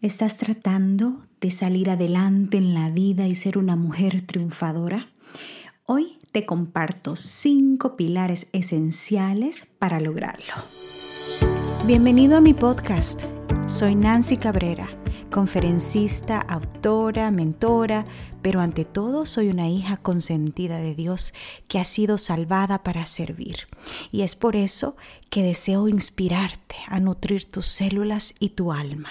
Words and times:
¿Estás 0.00 0.36
tratando 0.36 1.26
de 1.40 1.50
salir 1.50 1.90
adelante 1.90 2.56
en 2.56 2.72
la 2.72 2.88
vida 2.88 3.26
y 3.26 3.34
ser 3.34 3.58
una 3.58 3.74
mujer 3.74 4.24
triunfadora? 4.24 5.08
Hoy 5.86 6.18
te 6.30 6.46
comparto 6.46 7.16
cinco 7.16 7.96
pilares 7.96 8.46
esenciales 8.52 9.66
para 9.80 9.98
lograrlo. 9.98 10.54
Bienvenido 11.84 12.36
a 12.36 12.40
mi 12.40 12.54
podcast. 12.54 13.24
Soy 13.66 13.96
Nancy 13.96 14.36
Cabrera, 14.36 14.88
conferencista, 15.32 16.38
autora, 16.42 17.32
mentora, 17.32 18.06
pero 18.40 18.60
ante 18.60 18.84
todo 18.84 19.26
soy 19.26 19.48
una 19.48 19.68
hija 19.68 19.96
consentida 19.96 20.78
de 20.78 20.94
Dios 20.94 21.34
que 21.66 21.80
ha 21.80 21.84
sido 21.84 22.18
salvada 22.18 22.84
para 22.84 23.04
servir. 23.04 23.66
Y 24.12 24.22
es 24.22 24.36
por 24.36 24.54
eso 24.54 24.96
que 25.28 25.42
deseo 25.42 25.88
inspirarte 25.88 26.76
a 26.86 27.00
nutrir 27.00 27.46
tus 27.46 27.66
células 27.66 28.36
y 28.38 28.50
tu 28.50 28.72
alma. 28.72 29.10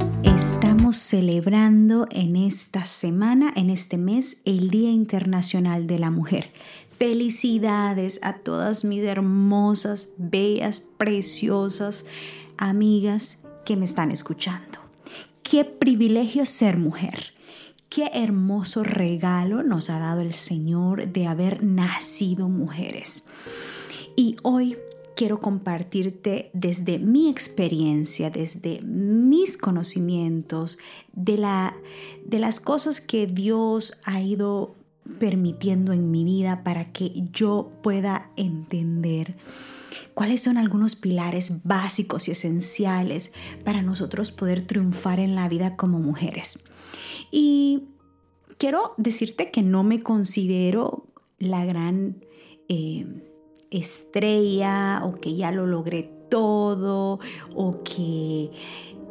Estamos 0.35 0.95
celebrando 0.95 2.07
en 2.09 2.37
esta 2.37 2.85
semana, 2.85 3.51
en 3.53 3.69
este 3.69 3.97
mes, 3.97 4.37
el 4.45 4.69
Día 4.69 4.89
Internacional 4.89 5.87
de 5.87 5.99
la 5.99 6.09
Mujer. 6.09 6.51
Felicidades 6.89 8.19
a 8.23 8.37
todas 8.37 8.85
mis 8.85 9.03
hermosas, 9.03 10.13
bellas, 10.17 10.79
preciosas 10.79 12.05
amigas 12.57 13.39
que 13.65 13.75
me 13.75 13.83
están 13.83 14.09
escuchando. 14.09 14.79
Qué 15.43 15.65
privilegio 15.65 16.45
ser 16.45 16.77
mujer. 16.77 17.33
Qué 17.89 18.09
hermoso 18.13 18.85
regalo 18.85 19.63
nos 19.63 19.89
ha 19.89 19.99
dado 19.99 20.21
el 20.21 20.33
Señor 20.33 21.09
de 21.09 21.27
haber 21.27 21.61
nacido 21.61 22.47
mujeres. 22.47 23.25
Y 24.15 24.37
hoy 24.43 24.77
quiero 25.21 25.39
compartirte 25.39 26.49
desde 26.53 26.97
mi 26.97 27.29
experiencia, 27.29 28.31
desde 28.31 28.81
mis 28.81 29.55
conocimientos, 29.55 30.79
de, 31.13 31.37
la, 31.37 31.75
de 32.25 32.39
las 32.39 32.59
cosas 32.59 33.01
que 33.01 33.27
Dios 33.27 33.99
ha 34.03 34.19
ido 34.19 34.73
permitiendo 35.19 35.93
en 35.93 36.09
mi 36.09 36.23
vida 36.23 36.63
para 36.63 36.91
que 36.91 37.11
yo 37.31 37.71
pueda 37.83 38.31
entender 38.35 39.35
cuáles 40.15 40.41
son 40.41 40.57
algunos 40.57 40.95
pilares 40.95 41.63
básicos 41.63 42.27
y 42.27 42.31
esenciales 42.31 43.31
para 43.63 43.83
nosotros 43.83 44.31
poder 44.31 44.65
triunfar 44.65 45.19
en 45.19 45.35
la 45.35 45.47
vida 45.47 45.75
como 45.75 45.99
mujeres. 45.99 46.63
Y 47.29 47.83
quiero 48.57 48.95
decirte 48.97 49.51
que 49.51 49.61
no 49.61 49.83
me 49.83 50.01
considero 50.01 51.05
la 51.37 51.63
gran 51.63 52.25
eh, 52.69 53.05
estrella 53.71 55.01
o 55.03 55.15
que 55.15 55.35
ya 55.35 55.51
lo 55.51 55.65
logré 55.65 56.03
todo 56.29 57.19
o 57.55 57.83
que 57.83 58.51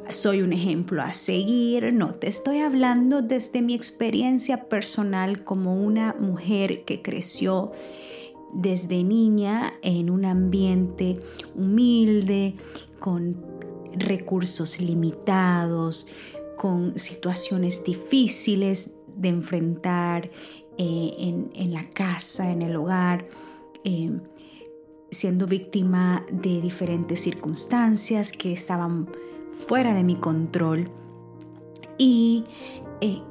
soy 0.09 0.43
un 0.43 0.53
ejemplo 0.53 1.03
a 1.03 1.13
seguir. 1.13 1.93
No, 1.93 2.15
te 2.15 2.29
estoy 2.29 2.59
hablando 2.59 3.23
desde 3.23 3.63
mi 3.63 3.75
experiencia 3.75 4.69
personal 4.69 5.45
como 5.45 5.75
una 5.75 6.15
mujer 6.19 6.85
que 6.85 7.03
creció 7.03 7.73
desde 8.53 9.05
niña 9.05 9.75
en 9.83 10.11
un 10.11 10.25
ambiente 10.25 11.21
humilde, 11.55 12.57
con 12.99 13.37
recursos 13.95 14.81
limitados, 14.81 16.07
con 16.57 16.99
situaciones 16.99 17.85
difíciles 17.85 18.95
de 19.17 19.29
enfrentar 19.29 20.31
eh, 20.79 21.49
en, 21.55 21.73
la 21.73 21.89
casa, 21.91 22.51
en 22.51 22.63
el 22.63 22.77
hogar, 22.77 23.27
eh, 23.85 24.11
siendo 25.11 25.47
víctima 25.47 26.25
de 26.31 26.61
diferentes 26.61 27.21
circunstancias 27.21 28.33
que 28.33 28.53
estaban 28.53 29.09
fuera 29.53 29.95
de 29.95 30.05
mi 30.05 30.17
control. 30.17 30.91
Y 31.99 32.45
eh, 33.01 33.23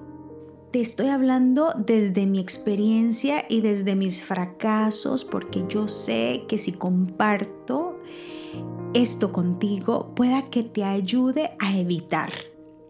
te 0.71 0.81
estoy 0.81 1.07
hablando 1.07 1.73
desde 1.75 2.25
mi 2.25 2.39
experiencia 2.39 3.45
y 3.49 3.61
desde 3.61 3.95
mis 3.95 4.23
fracasos, 4.23 5.25
porque 5.25 5.65
yo 5.67 5.87
sé 5.87 6.45
que 6.47 6.57
si 6.57 6.73
comparto 6.73 7.99
esto 8.93 9.31
contigo, 9.31 10.13
pueda 10.15 10.49
que 10.49 10.63
te 10.63 10.83
ayude 10.83 11.51
a 11.59 11.77
evitar, 11.77 12.31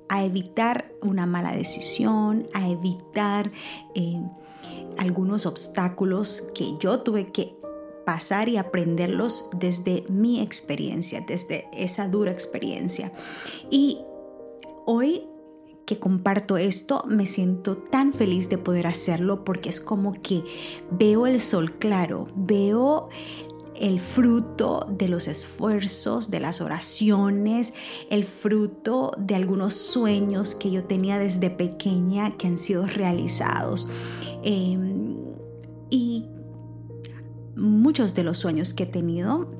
a 0.10 0.24
evitar 0.24 0.92
una 1.02 1.26
mala 1.26 1.54
decisión, 1.54 2.48
a 2.54 2.70
evitar 2.70 3.52
eh, 3.96 4.22
algunos 4.98 5.46
obstáculos 5.46 6.44
que 6.54 6.74
yo 6.80 7.02
tuve 7.02 7.32
que 7.32 7.59
pasar 8.10 8.50
y 8.50 8.58
aprenderlos 8.58 9.52
desde 9.56 10.04
mi 10.10 10.42
experiencia, 10.42 11.22
desde 11.22 11.68
esa 11.72 12.08
dura 12.08 12.32
experiencia. 12.32 13.12
Y 13.70 14.00
hoy 14.88 15.28
que 15.86 16.00
comparto 16.00 16.58
esto, 16.58 17.04
me 17.08 17.28
siento 17.28 17.78
tan 17.78 18.12
feliz 18.12 18.50
de 18.50 18.58
poder 18.58 18.88
hacerlo 18.88 19.44
porque 19.44 19.70
es 19.70 19.80
como 19.80 20.14
que 20.24 20.44
veo 20.90 21.28
el 21.28 21.40
sol 21.40 21.78
claro, 21.78 22.28
veo 22.36 23.10
el 23.76 24.00
fruto 24.00 24.88
de 24.90 25.08
los 25.08 25.28
esfuerzos, 25.28 26.32
de 26.32 26.40
las 26.40 26.62
oraciones, 26.62 27.76
el 28.10 28.24
fruto 28.24 29.12
de 29.20 29.36
algunos 29.36 29.76
sueños 29.76 30.56
que 30.56 30.72
yo 30.72 30.84
tenía 30.86 31.20
desde 31.20 31.52
pequeña 31.52 32.38
que 32.38 32.48
han 32.48 32.58
sido 32.58 32.88
realizados. 32.88 33.88
Em, 34.44 34.99
muchos 37.60 38.16
de 38.16 38.24
los 38.24 38.38
sueños 38.38 38.74
que 38.74 38.84
he 38.84 38.88
tenido 38.88 39.52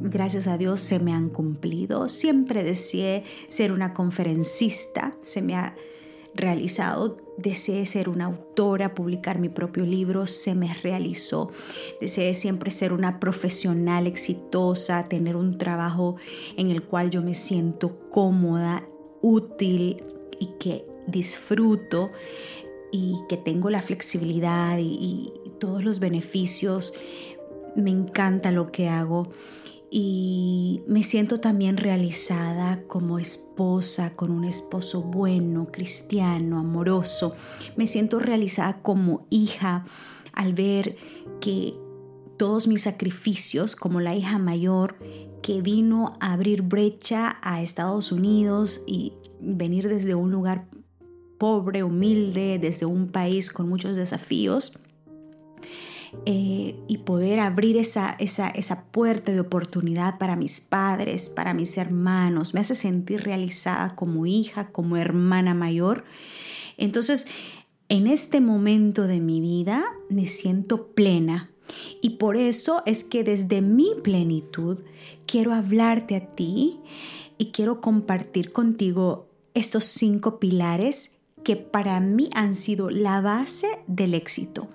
gracias 0.00 0.46
a 0.46 0.58
Dios 0.58 0.80
se 0.80 0.98
me 0.98 1.12
han 1.12 1.30
cumplido. 1.30 2.08
Siempre 2.08 2.62
deseé 2.62 3.24
ser 3.48 3.72
una 3.72 3.94
conferencista, 3.94 5.16
se 5.20 5.42
me 5.42 5.54
ha 5.54 5.74
realizado. 6.34 7.18
Deseé 7.38 7.84
ser 7.86 8.08
una 8.08 8.26
autora, 8.26 8.94
publicar 8.94 9.38
mi 9.38 9.48
propio 9.48 9.84
libro, 9.84 10.26
se 10.26 10.54
me 10.54 10.72
realizó. 10.74 11.50
Deseé 12.00 12.34
siempre 12.34 12.70
ser 12.70 12.92
una 12.92 13.20
profesional 13.20 14.06
exitosa, 14.06 15.08
tener 15.08 15.36
un 15.36 15.58
trabajo 15.58 16.16
en 16.56 16.70
el 16.70 16.82
cual 16.82 17.10
yo 17.10 17.22
me 17.22 17.34
siento 17.34 18.08
cómoda, 18.10 18.88
útil 19.20 20.02
y 20.38 20.46
que 20.58 20.86
disfruto 21.06 22.10
y 22.90 23.16
que 23.28 23.36
tengo 23.36 23.70
la 23.70 23.82
flexibilidad 23.82 24.78
y, 24.78 25.32
todos 25.58 25.84
los 25.84 26.00
beneficios. 26.00 26.92
Me 27.76 27.90
encanta 27.90 28.50
lo 28.50 28.72
que 28.72 28.88
hago 28.88 29.30
y 29.90 30.82
me 30.86 31.02
siento 31.02 31.40
también 31.40 31.76
realizada 31.76 32.82
como 32.86 33.18
esposa, 33.18 34.14
con 34.14 34.30
un 34.30 34.44
esposo 34.44 35.02
bueno, 35.02 35.68
cristiano, 35.70 36.58
amoroso. 36.58 37.34
Me 37.76 37.86
siento 37.86 38.18
realizada 38.18 38.82
como 38.82 39.26
hija 39.30 39.84
al 40.32 40.54
ver 40.54 40.96
que 41.40 41.74
todos 42.36 42.66
mis 42.66 42.82
sacrificios 42.82 43.76
como 43.76 44.00
la 44.00 44.14
hija 44.14 44.38
mayor 44.38 44.96
que 45.42 45.62
vino 45.62 46.16
a 46.20 46.32
abrir 46.32 46.62
brecha 46.62 47.38
a 47.42 47.62
Estados 47.62 48.10
Unidos 48.12 48.82
y 48.86 49.14
venir 49.40 49.88
desde 49.88 50.14
un 50.14 50.30
lugar 50.30 50.68
pobre, 51.38 51.82
humilde, 51.84 52.58
desde 52.60 52.86
un 52.86 53.08
país 53.08 53.50
con 53.50 53.68
muchos 53.68 53.96
desafíos, 53.96 54.78
eh, 56.24 56.76
y 56.88 56.98
poder 56.98 57.40
abrir 57.40 57.76
esa, 57.76 58.16
esa, 58.18 58.48
esa 58.48 58.84
puerta 58.84 59.32
de 59.32 59.40
oportunidad 59.40 60.18
para 60.18 60.36
mis 60.36 60.60
padres, 60.60 61.30
para 61.30 61.54
mis 61.54 61.76
hermanos, 61.76 62.54
me 62.54 62.60
hace 62.60 62.74
sentir 62.74 63.22
realizada 63.22 63.94
como 63.94 64.26
hija, 64.26 64.68
como 64.72 64.96
hermana 64.96 65.54
mayor. 65.54 66.04
Entonces, 66.76 67.26
en 67.88 68.06
este 68.06 68.40
momento 68.40 69.06
de 69.06 69.20
mi 69.20 69.40
vida 69.40 69.84
me 70.08 70.26
siento 70.26 70.88
plena 70.88 71.50
y 72.00 72.10
por 72.10 72.36
eso 72.36 72.82
es 72.86 73.04
que 73.04 73.22
desde 73.24 73.60
mi 73.60 73.90
plenitud 74.02 74.80
quiero 75.26 75.52
hablarte 75.52 76.16
a 76.16 76.32
ti 76.32 76.80
y 77.38 77.52
quiero 77.52 77.80
compartir 77.80 78.52
contigo 78.52 79.28
estos 79.54 79.84
cinco 79.84 80.38
pilares 80.38 81.16
que 81.44 81.56
para 81.56 82.00
mí 82.00 82.28
han 82.34 82.54
sido 82.54 82.90
la 82.90 83.20
base 83.20 83.68
del 83.86 84.14
éxito 84.14 84.68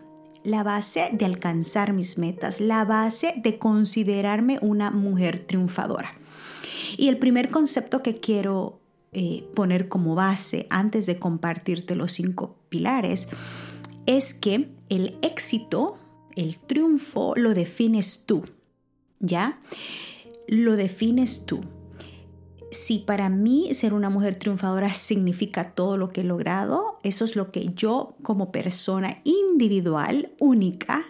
la 0.43 0.63
base 0.63 1.09
de 1.13 1.25
alcanzar 1.25 1.93
mis 1.93 2.17
metas, 2.17 2.59
la 2.59 2.85
base 2.85 3.33
de 3.37 3.59
considerarme 3.59 4.57
una 4.61 4.91
mujer 4.91 5.45
triunfadora. 5.45 6.13
Y 6.97 7.07
el 7.07 7.17
primer 7.17 7.49
concepto 7.49 8.01
que 8.03 8.19
quiero 8.19 8.79
eh, 9.13 9.43
poner 9.55 9.87
como 9.87 10.15
base 10.15 10.67
antes 10.69 11.05
de 11.05 11.19
compartirte 11.19 11.95
los 11.95 12.13
cinco 12.13 12.55
pilares 12.69 13.27
es 14.05 14.33
que 14.33 14.69
el 14.89 15.17
éxito, 15.21 15.97
el 16.35 16.57
triunfo, 16.57 17.33
lo 17.35 17.53
defines 17.53 18.25
tú, 18.25 18.43
¿ya? 19.19 19.59
Lo 20.47 20.75
defines 20.75 21.45
tú. 21.45 21.61
Si 22.71 22.99
para 22.99 23.29
mí 23.29 23.73
ser 23.73 23.93
una 23.93 24.09
mujer 24.09 24.35
triunfadora 24.35 24.93
significa 24.93 25.71
todo 25.71 25.97
lo 25.97 26.09
que 26.09 26.21
he 26.21 26.23
logrado, 26.23 26.99
eso 27.03 27.25
es 27.25 27.35
lo 27.35 27.51
que 27.51 27.67
yo 27.75 28.15
como 28.23 28.51
persona 28.51 29.19
individual, 29.25 30.31
única, 30.39 31.05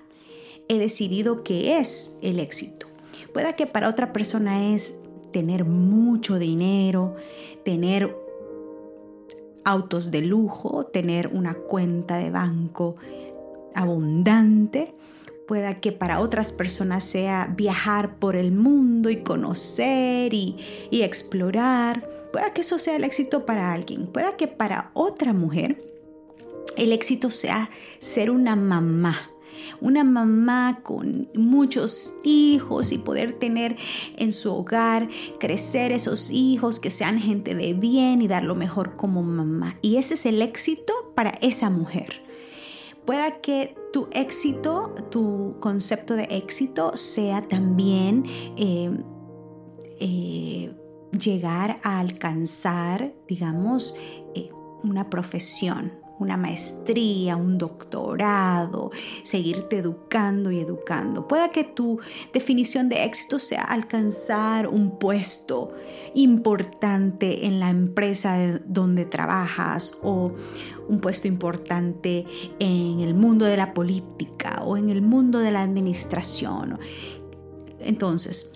he 0.67 0.79
decidido 0.79 1.43
que 1.43 1.77
es 1.77 2.15
el 2.23 2.39
éxito. 2.39 2.87
Puede 3.31 3.55
que 3.55 3.67
para 3.67 3.89
otra 3.89 4.11
persona 4.11 4.73
es 4.73 4.95
tener 5.31 5.65
mucho 5.65 6.39
dinero, 6.39 7.15
tener 7.63 8.17
autos 9.63 10.11
de 10.11 10.21
lujo, 10.21 10.85
tener 10.85 11.27
una 11.27 11.53
cuenta 11.53 12.17
de 12.17 12.31
banco 12.31 12.95
abundante. 13.75 14.93
Pueda 15.51 15.81
que 15.81 15.91
para 15.91 16.21
otras 16.21 16.53
personas 16.53 17.03
sea 17.03 17.53
viajar 17.57 18.15
por 18.19 18.37
el 18.37 18.53
mundo 18.53 19.09
y 19.09 19.17
conocer 19.17 20.33
y, 20.33 20.55
explorar. 20.91 22.09
Pueda 22.31 22.53
que 22.53 22.61
eso 22.61 22.77
sea 22.77 22.95
el 22.95 23.03
éxito 23.03 23.45
para 23.45 23.73
alguien. 23.73 24.07
Pueda 24.07 24.37
que 24.37 24.47
para 24.47 24.91
otra 24.93 25.33
mujer 25.33 25.83
el 26.77 26.93
éxito 26.93 27.29
sea 27.29 27.69
ser 27.99 28.31
una 28.31 28.55
mamá 28.55 29.29
una 29.81 30.05
mamá 30.05 30.79
con 30.83 31.27
muchos 31.35 32.13
hijos 32.23 32.93
y 32.93 32.97
poder 32.97 33.33
tener 33.33 33.75
en 34.17 34.31
su 34.31 34.53
hogar, 34.53 35.09
crecer 35.37 35.91
esos 35.91 36.31
hijos 36.31 36.79
que 36.79 36.89
sean 36.89 37.19
gente 37.19 37.55
de 37.55 37.73
bien 37.73 38.21
y 38.21 38.29
dar 38.29 38.43
lo 38.43 38.55
mejor 38.55 38.95
como 38.95 39.21
mamá. 39.21 39.77
Y 39.81 39.97
ese 39.97 40.13
es 40.13 40.25
el 40.25 40.41
éxito 40.41 40.93
para 41.13 41.31
esa 41.41 41.69
mujer. 41.69 42.23
Pueda 43.05 43.41
que 43.41 43.75
tu 43.91 44.07
éxito, 44.11 44.93
tu 45.09 45.57
concepto 45.59 46.15
de 46.15 46.23
éxito 46.23 46.95
sea 46.95 47.47
también 47.47 48.25
eh, 48.57 48.91
eh, 49.99 50.73
llegar 51.11 51.79
a 51.83 51.99
alcanzar, 51.99 53.13
digamos, 53.27 53.95
eh, 54.33 54.49
una 54.83 55.09
profesión, 55.09 55.91
una 56.19 56.37
maestría, 56.37 57.35
un 57.35 57.57
doctorado, 57.57 58.91
seguirte 59.23 59.77
educando 59.77 60.51
y 60.51 60.59
educando. 60.59 61.27
Pueda 61.27 61.49
que 61.49 61.63
tu 61.63 61.99
definición 62.33 62.89
de 62.89 63.03
éxito 63.03 63.39
sea 63.39 63.63
alcanzar 63.63 64.67
un 64.67 64.99
puesto 64.99 65.73
importante 66.13 67.45
en 67.47 67.59
la 67.59 67.69
empresa 67.69 68.59
donde 68.65 69.05
trabajas 69.05 69.97
o 70.03 70.33
un 70.91 70.99
puesto 70.99 71.27
importante 71.27 72.25
en 72.59 72.99
el 72.99 73.13
mundo 73.13 73.45
de 73.45 73.57
la 73.57 73.73
política 73.73 74.61
o 74.63 74.75
en 74.75 74.89
el 74.89 75.01
mundo 75.01 75.39
de 75.39 75.49
la 75.49 75.61
administración. 75.63 76.77
Entonces, 77.79 78.53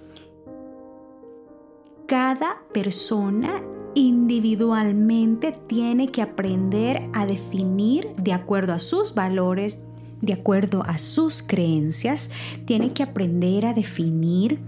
cada 2.05 2.61
persona 2.73 3.63
individualmente 3.95 5.53
tiene 5.67 6.09
que 6.09 6.21
aprender 6.21 7.09
a 7.13 7.25
definir 7.25 8.13
de 8.17 8.33
acuerdo 8.33 8.73
a 8.73 8.79
sus 8.79 9.15
valores, 9.15 9.85
de 10.21 10.33
acuerdo 10.33 10.83
a 10.83 10.97
sus 10.97 11.41
creencias, 11.41 12.29
tiene 12.65 12.91
que 12.91 13.03
aprender 13.03 13.65
a 13.65 13.73
definir 13.73 14.59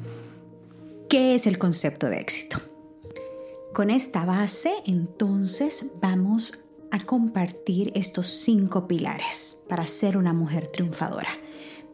qué 1.10 1.36
es 1.36 1.46
el 1.48 1.58
concepto 1.58 2.08
de 2.08 2.20
éxito. 2.20 2.60
Con 3.74 3.90
esta 3.90 4.26
base, 4.26 4.72
entonces, 4.86 5.92
vamos 6.02 6.64
a 6.92 7.00
compartir 7.00 7.92
estos 7.96 8.28
cinco 8.28 8.88
pilares 8.88 9.62
para 9.68 9.88
ser 9.88 10.18
una 10.18 10.34
mujer 10.34 10.68
triunfadora. 10.68 11.30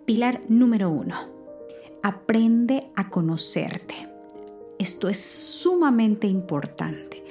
Pilar 0.05 0.41
número 0.49 0.89
uno, 0.89 1.15
aprende 2.01 2.91
a 2.95 3.09
conocerte. 3.09 4.09
Esto 4.79 5.07
es 5.07 5.21
sumamente 5.21 6.27
importante 6.27 7.23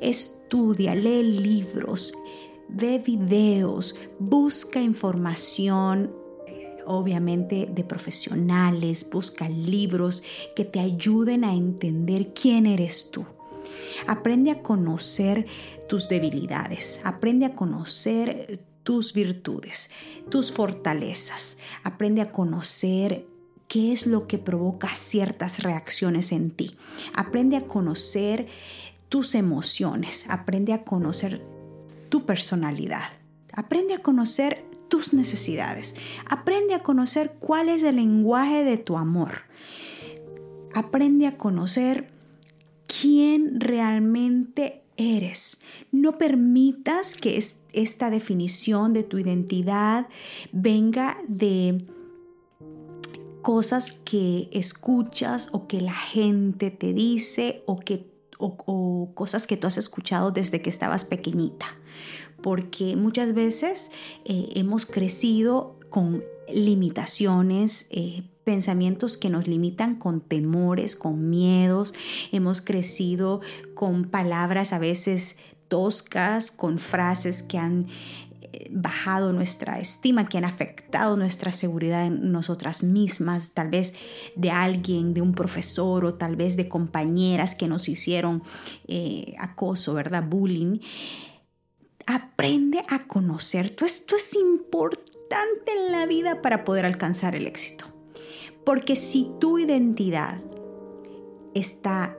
estudia, 0.00 0.94
lee 0.94 1.22
libros, 1.22 2.14
ve 2.68 2.98
videos, 2.98 3.96
busca 4.18 4.80
información 4.80 6.12
eh, 6.46 6.78
obviamente 6.86 7.68
de 7.70 7.84
profesionales, 7.84 9.08
busca 9.08 9.48
libros 9.48 10.22
que 10.56 10.64
te 10.64 10.80
ayuden 10.80 11.44
a 11.44 11.54
entender 11.54 12.32
quién 12.32 12.66
eres 12.66 13.10
tú. 13.10 13.24
Aprende 14.06 14.50
a 14.50 14.62
conocer 14.62 15.46
tus 15.90 16.08
debilidades, 16.08 17.00
aprende 17.02 17.46
a 17.46 17.56
conocer 17.56 18.64
tus 18.84 19.12
virtudes, 19.12 19.90
tus 20.30 20.52
fortalezas, 20.52 21.58
aprende 21.82 22.22
a 22.22 22.30
conocer 22.30 23.26
qué 23.66 23.90
es 23.90 24.06
lo 24.06 24.28
que 24.28 24.38
provoca 24.38 24.94
ciertas 24.94 25.64
reacciones 25.64 26.30
en 26.30 26.52
ti. 26.52 26.76
Aprende 27.12 27.56
a 27.56 27.66
conocer 27.66 28.46
tus 29.08 29.34
emociones, 29.34 30.26
aprende 30.28 30.74
a 30.74 30.84
conocer 30.84 31.44
tu 32.08 32.24
personalidad, 32.24 33.10
aprende 33.52 33.94
a 33.94 33.98
conocer 33.98 34.64
tus 34.86 35.12
necesidades, 35.12 35.96
aprende 36.24 36.74
a 36.74 36.84
conocer 36.84 37.34
cuál 37.40 37.68
es 37.68 37.82
el 37.82 37.96
lenguaje 37.96 38.62
de 38.62 38.78
tu 38.78 38.96
amor, 38.96 39.42
aprende 40.72 41.26
a 41.26 41.36
conocer 41.36 42.12
quién 42.86 43.58
realmente 43.58 44.84
eres. 45.00 45.60
No 45.90 46.18
permitas 46.18 47.16
que 47.16 47.42
esta 47.72 48.10
definición 48.10 48.92
de 48.92 49.02
tu 49.02 49.18
identidad 49.18 50.08
venga 50.52 51.18
de 51.26 51.86
cosas 53.42 53.92
que 53.92 54.48
escuchas 54.52 55.48
o 55.52 55.66
que 55.66 55.80
la 55.80 55.94
gente 55.94 56.70
te 56.70 56.92
dice 56.92 57.62
o 57.66 57.78
que 57.78 58.10
o, 58.38 59.12
cosas 59.14 59.46
que 59.46 59.56
tú 59.56 59.66
has 59.66 59.76
escuchado 59.76 60.30
desde 60.30 60.62
que 60.62 60.70
estabas 60.70 61.04
pequeñita. 61.04 61.66
Porque 62.42 62.96
muchas 62.96 63.34
veces 63.34 63.90
eh, 64.24 64.48
hemos 64.54 64.86
crecido 64.86 65.78
con 65.90 66.24
limitaciones, 66.48 67.86
eh, 67.90 68.29
pensamientos 68.50 69.16
que 69.16 69.30
nos 69.30 69.46
limitan 69.46 69.94
con 69.94 70.20
temores, 70.20 70.96
con 70.96 71.30
miedos. 71.30 71.94
Hemos 72.32 72.60
crecido 72.60 73.42
con 73.74 74.06
palabras 74.06 74.72
a 74.72 74.80
veces 74.80 75.36
toscas, 75.68 76.50
con 76.50 76.80
frases 76.80 77.44
que 77.44 77.58
han 77.58 77.86
bajado 78.72 79.32
nuestra 79.32 79.78
estima, 79.78 80.28
que 80.28 80.36
han 80.36 80.44
afectado 80.44 81.16
nuestra 81.16 81.52
seguridad 81.52 82.06
en 82.06 82.32
nosotras 82.32 82.82
mismas, 82.82 83.52
tal 83.54 83.68
vez 83.68 83.94
de 84.34 84.50
alguien, 84.50 85.14
de 85.14 85.20
un 85.20 85.32
profesor 85.32 86.04
o 86.04 86.14
tal 86.14 86.34
vez 86.34 86.56
de 86.56 86.68
compañeras 86.68 87.54
que 87.54 87.68
nos 87.68 87.88
hicieron 87.88 88.42
eh, 88.88 89.36
acoso, 89.38 89.94
¿verdad? 89.94 90.24
Bullying. 90.26 90.80
Aprende 92.04 92.84
a 92.88 93.06
conocer. 93.06 93.76
Esto 93.80 94.16
es 94.16 94.34
importante 94.34 95.70
en 95.70 95.92
la 95.92 96.06
vida 96.06 96.42
para 96.42 96.64
poder 96.64 96.84
alcanzar 96.84 97.36
el 97.36 97.46
éxito. 97.46 97.99
Porque 98.64 98.96
si 98.96 99.30
tu 99.38 99.58
identidad 99.58 100.40
está 101.54 102.16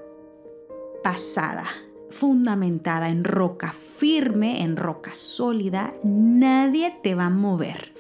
pasada, 1.04 1.66
fundamentada 2.10 3.10
en 3.10 3.24
roca 3.24 3.72
firme, 3.72 4.62
en 4.62 4.76
roca 4.76 5.14
sólida, 5.14 5.94
nadie 6.04 6.98
te 7.02 7.16
va 7.16 7.26
a 7.26 7.30
mover. 7.30 7.94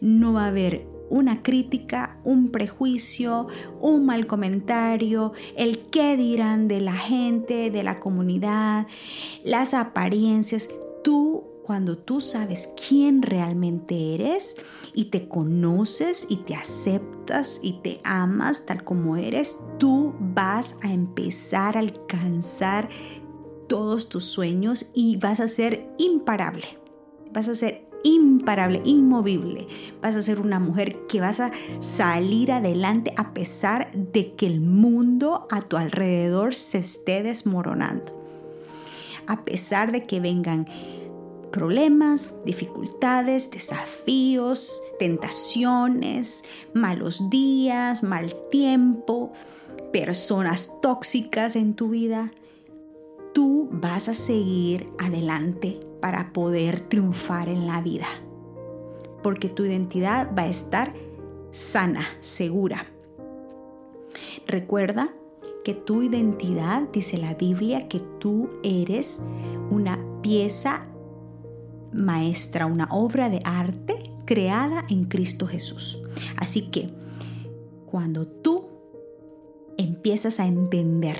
No 0.00 0.32
va 0.32 0.44
a 0.44 0.48
haber 0.48 0.86
una 1.10 1.42
crítica, 1.42 2.18
un 2.24 2.50
prejuicio, 2.50 3.48
un 3.80 4.06
mal 4.06 4.26
comentario, 4.26 5.32
el 5.56 5.80
qué 5.90 6.16
dirán 6.16 6.68
de 6.68 6.80
la 6.80 6.94
gente, 6.94 7.70
de 7.70 7.82
la 7.82 7.98
comunidad, 7.98 8.86
las 9.44 9.74
apariencias. 9.74 10.70
Tú, 11.02 11.49
cuando 11.70 11.96
tú 11.96 12.20
sabes 12.20 12.74
quién 12.88 13.22
realmente 13.22 14.16
eres 14.16 14.56
y 14.92 15.04
te 15.04 15.28
conoces 15.28 16.26
y 16.28 16.38
te 16.38 16.56
aceptas 16.56 17.60
y 17.62 17.74
te 17.74 18.00
amas 18.02 18.66
tal 18.66 18.82
como 18.82 19.16
eres, 19.16 19.56
tú 19.78 20.12
vas 20.18 20.74
a 20.82 20.92
empezar 20.92 21.76
a 21.76 21.78
alcanzar 21.78 22.88
todos 23.68 24.08
tus 24.08 24.24
sueños 24.24 24.90
y 24.94 25.16
vas 25.18 25.38
a 25.38 25.46
ser 25.46 25.88
imparable. 25.96 26.64
Vas 27.32 27.48
a 27.48 27.54
ser 27.54 27.88
imparable, 28.02 28.82
inmovible. 28.84 29.68
Vas 30.02 30.16
a 30.16 30.22
ser 30.22 30.40
una 30.40 30.58
mujer 30.58 31.06
que 31.06 31.20
vas 31.20 31.38
a 31.38 31.52
salir 31.78 32.50
adelante 32.50 33.14
a 33.16 33.32
pesar 33.32 33.92
de 33.92 34.34
que 34.34 34.48
el 34.48 34.60
mundo 34.60 35.46
a 35.52 35.60
tu 35.60 35.76
alrededor 35.76 36.56
se 36.56 36.78
esté 36.78 37.22
desmoronando. 37.22 38.18
A 39.28 39.44
pesar 39.44 39.92
de 39.92 40.04
que 40.06 40.18
vengan 40.18 40.66
problemas, 41.50 42.36
dificultades, 42.44 43.50
desafíos, 43.50 44.82
tentaciones, 44.98 46.44
malos 46.72 47.28
días, 47.30 48.02
mal 48.02 48.34
tiempo, 48.50 49.32
personas 49.92 50.80
tóxicas 50.80 51.56
en 51.56 51.74
tu 51.74 51.90
vida, 51.90 52.30
tú 53.32 53.68
vas 53.72 54.08
a 54.08 54.14
seguir 54.14 54.88
adelante 54.98 55.80
para 56.00 56.32
poder 56.32 56.80
triunfar 56.80 57.48
en 57.48 57.66
la 57.66 57.80
vida. 57.80 58.06
porque 59.22 59.48
tu 59.48 59.64
identidad 59.64 60.30
va 60.34 60.44
a 60.44 60.48
estar 60.48 60.94
sana, 61.50 62.06
segura. 62.20 62.86
Recuerda 64.46 65.12
que 65.64 65.74
tu 65.74 66.02
identidad, 66.02 66.88
dice 66.92 67.18
la 67.18 67.34
Biblia, 67.34 67.88
que 67.88 68.00
tú 68.18 68.48
eres 68.62 69.22
una 69.70 69.98
pieza 70.22 70.86
maestra, 71.92 72.66
una 72.66 72.88
obra 72.90 73.28
de 73.28 73.40
arte 73.44 74.12
creada 74.24 74.84
en 74.88 75.04
Cristo 75.04 75.46
Jesús. 75.46 76.02
Así 76.36 76.70
que 76.70 76.88
cuando 77.86 78.26
tú 78.26 78.68
empiezas 79.76 80.40
a 80.40 80.46
entender 80.46 81.16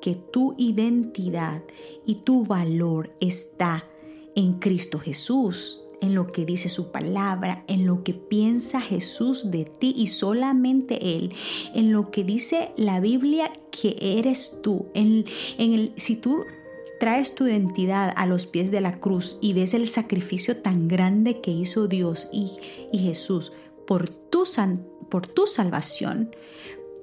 que 0.00 0.14
tu 0.14 0.54
identidad 0.58 1.62
y 2.06 2.16
tu 2.16 2.44
valor 2.44 3.14
está 3.20 3.84
en 4.34 4.58
Cristo 4.58 4.98
Jesús, 4.98 5.80
en 6.00 6.14
lo 6.14 6.30
que 6.30 6.44
dice 6.44 6.68
su 6.68 6.90
palabra, 6.90 7.64
en 7.66 7.86
lo 7.86 8.04
que 8.04 8.12
piensa 8.12 8.80
Jesús 8.80 9.50
de 9.50 9.64
ti 9.64 9.94
y 9.96 10.08
solamente 10.08 11.16
Él, 11.16 11.32
en 11.74 11.92
lo 11.92 12.10
que 12.10 12.24
dice 12.24 12.72
la 12.76 13.00
Biblia 13.00 13.50
que 13.70 13.96
eres 14.00 14.60
tú, 14.62 14.86
en, 14.94 15.24
el, 15.58 15.92
si 15.96 16.16
tú 16.16 16.44
traes 17.00 17.34
tu 17.34 17.46
identidad 17.46 18.12
a 18.16 18.26
los 18.26 18.46
pies 18.46 18.70
de 18.70 18.80
la 18.80 18.98
cruz 18.98 19.38
y 19.40 19.52
ves 19.52 19.74
el 19.74 19.86
sacrificio 19.86 20.58
tan 20.58 20.88
grande 20.88 21.40
que 21.40 21.50
hizo 21.50 21.88
Dios 21.88 22.28
y, 22.32 22.50
Jesús 22.92 23.52
por 23.86 24.08
tu, 24.08 24.44
por 25.10 25.26
tu 25.26 25.46
salvación, 25.46 26.34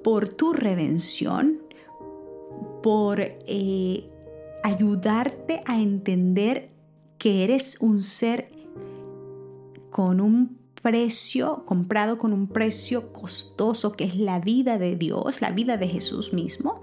por 0.02 0.28
tu 0.28 0.52
redención, 0.52 1.62
por 2.82 3.20
eh, 3.20 4.10
ayudarte 4.62 5.62
a 5.66 5.80
entender 5.80 6.68
que 7.18 7.44
eres 7.44 7.76
un 7.80 8.02
ser 8.02 8.50
con 9.90 10.20
un 10.20 10.58
precio, 10.82 11.64
comprado 11.64 12.18
con 12.18 12.32
un 12.32 12.48
precio 12.48 13.12
costoso 13.12 13.92
que 13.92 14.04
es 14.04 14.16
la 14.16 14.40
vida 14.40 14.78
de 14.78 14.96
Dios, 14.96 15.40
la 15.40 15.52
vida 15.52 15.76
de 15.76 15.86
Jesús 15.86 16.32
mismo, 16.32 16.82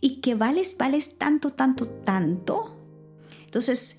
y 0.00 0.20
que 0.20 0.34
vales, 0.34 0.76
vales 0.78 1.18
tanto, 1.18 1.50
tanto, 1.50 1.86
tanto. 1.86 2.76
Entonces, 3.44 3.98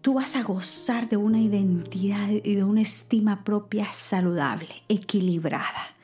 tú 0.00 0.14
vas 0.14 0.36
a 0.36 0.42
gozar 0.42 1.08
de 1.08 1.16
una 1.16 1.40
identidad 1.40 2.28
y 2.30 2.54
de 2.54 2.64
una 2.64 2.82
estima 2.82 3.44
propia 3.44 3.92
saludable, 3.92 4.82
equilibrada, 4.88 5.96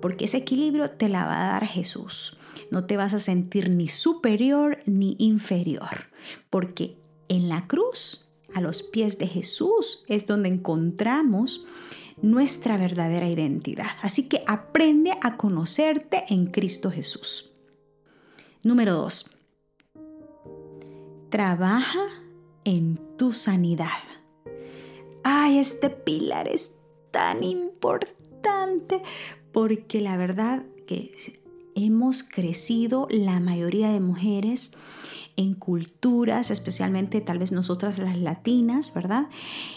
porque 0.00 0.26
ese 0.26 0.38
equilibrio 0.38 0.90
te 0.90 1.08
la 1.08 1.24
va 1.24 1.40
a 1.40 1.52
dar 1.52 1.66
Jesús. 1.66 2.36
No 2.70 2.84
te 2.84 2.96
vas 2.96 3.14
a 3.14 3.18
sentir 3.18 3.70
ni 3.70 3.88
superior 3.88 4.78
ni 4.86 5.16
inferior, 5.18 6.08
porque 6.50 6.96
en 7.28 7.48
la 7.48 7.66
cruz 7.66 8.26
a 8.54 8.60
los 8.60 8.82
pies 8.82 9.18
de 9.18 9.26
Jesús 9.26 10.04
es 10.08 10.26
donde 10.26 10.48
encontramos 10.48 11.64
nuestra 12.22 12.76
verdadera 12.76 13.28
identidad. 13.28 13.86
Así 14.02 14.28
que 14.28 14.42
aprende 14.46 15.12
a 15.22 15.36
conocerte 15.36 16.24
en 16.28 16.46
Cristo 16.46 16.90
Jesús. 16.90 17.49
Número 18.62 18.94
2. 18.94 19.30
Trabaja 21.30 22.06
en 22.64 23.00
tu 23.16 23.32
sanidad. 23.32 23.86
Ay, 25.24 25.56
este 25.56 25.88
pilar 25.88 26.46
es 26.46 26.78
tan 27.10 27.42
importante 27.42 29.02
porque 29.50 30.02
la 30.02 30.18
verdad 30.18 30.62
que 30.86 31.10
hemos 31.74 32.22
crecido 32.22 33.06
la 33.10 33.40
mayoría 33.40 33.92
de 33.92 34.00
mujeres 34.00 34.72
en 35.36 35.54
culturas, 35.54 36.50
especialmente 36.50 37.22
tal 37.22 37.38
vez 37.38 37.52
nosotras 37.52 37.98
las 37.98 38.18
latinas, 38.18 38.92
¿verdad? 38.92 39.30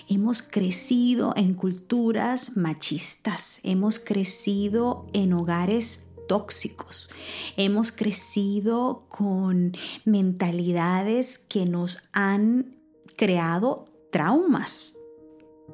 Hemos 0.10 0.42
crecido 0.42 1.34
en 1.38 1.54
culturas 1.54 2.58
machistas, 2.58 3.62
hemos 3.64 4.00
crecido 4.00 5.08
en 5.14 5.32
hogares 5.32 6.04
tóxicos. 6.28 7.10
Hemos 7.58 7.92
crecido 7.92 9.06
con 9.10 9.74
mentalidades 10.06 11.38
que 11.38 11.66
nos 11.66 12.00
han 12.12 12.78
creado 13.16 13.86
traumas. 14.12 14.98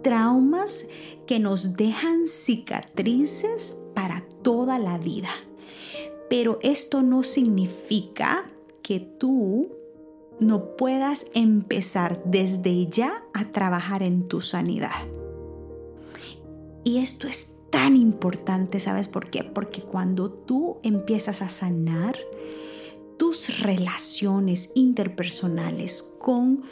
Traumas 0.03 0.85
que 1.27 1.39
nos 1.39 1.73
dejan 1.75 2.27
cicatrices 2.27 3.79
para 3.95 4.27
toda 4.43 4.79
la 4.79 4.97
vida. 4.97 5.29
Pero 6.29 6.59
esto 6.61 7.01
no 7.01 7.23
significa 7.23 8.49
que 8.83 8.99
tú 8.99 9.75
no 10.39 10.77
puedas 10.77 11.25
empezar 11.33 12.21
desde 12.25 12.85
ya 12.85 13.23
a 13.33 13.51
trabajar 13.51 14.03
en 14.03 14.27
tu 14.27 14.41
sanidad. 14.41 15.07
Y 16.83 16.99
esto 16.99 17.27
es 17.27 17.58
tan 17.69 17.95
importante, 17.95 18.79
¿sabes 18.79 19.07
por 19.07 19.29
qué? 19.29 19.43
Porque 19.43 19.81
cuando 19.81 20.31
tú 20.31 20.77
empiezas 20.83 21.41
a 21.41 21.49
sanar 21.49 22.17
tus 23.17 23.59
relaciones 23.59 24.71
interpersonales 24.75 26.13
con 26.19 26.63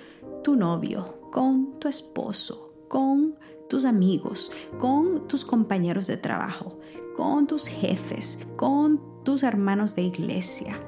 tu 0.44 0.56
novio, 0.56 1.20
con 1.32 1.80
tu 1.80 1.88
esposo, 1.88 2.68
con 2.88 3.36
tus 3.70 3.86
amigos, 3.86 4.52
con 4.78 5.28
tus 5.28 5.44
compañeros 5.44 6.08
de 6.08 6.18
trabajo, 6.18 6.80
con 7.16 7.48
tus 7.48 7.68
jefes, 7.68 8.40
con 8.56 9.02
tus 9.24 9.44
hermanos 9.44 9.96
de 9.96 10.04
iglesia, 10.04 10.80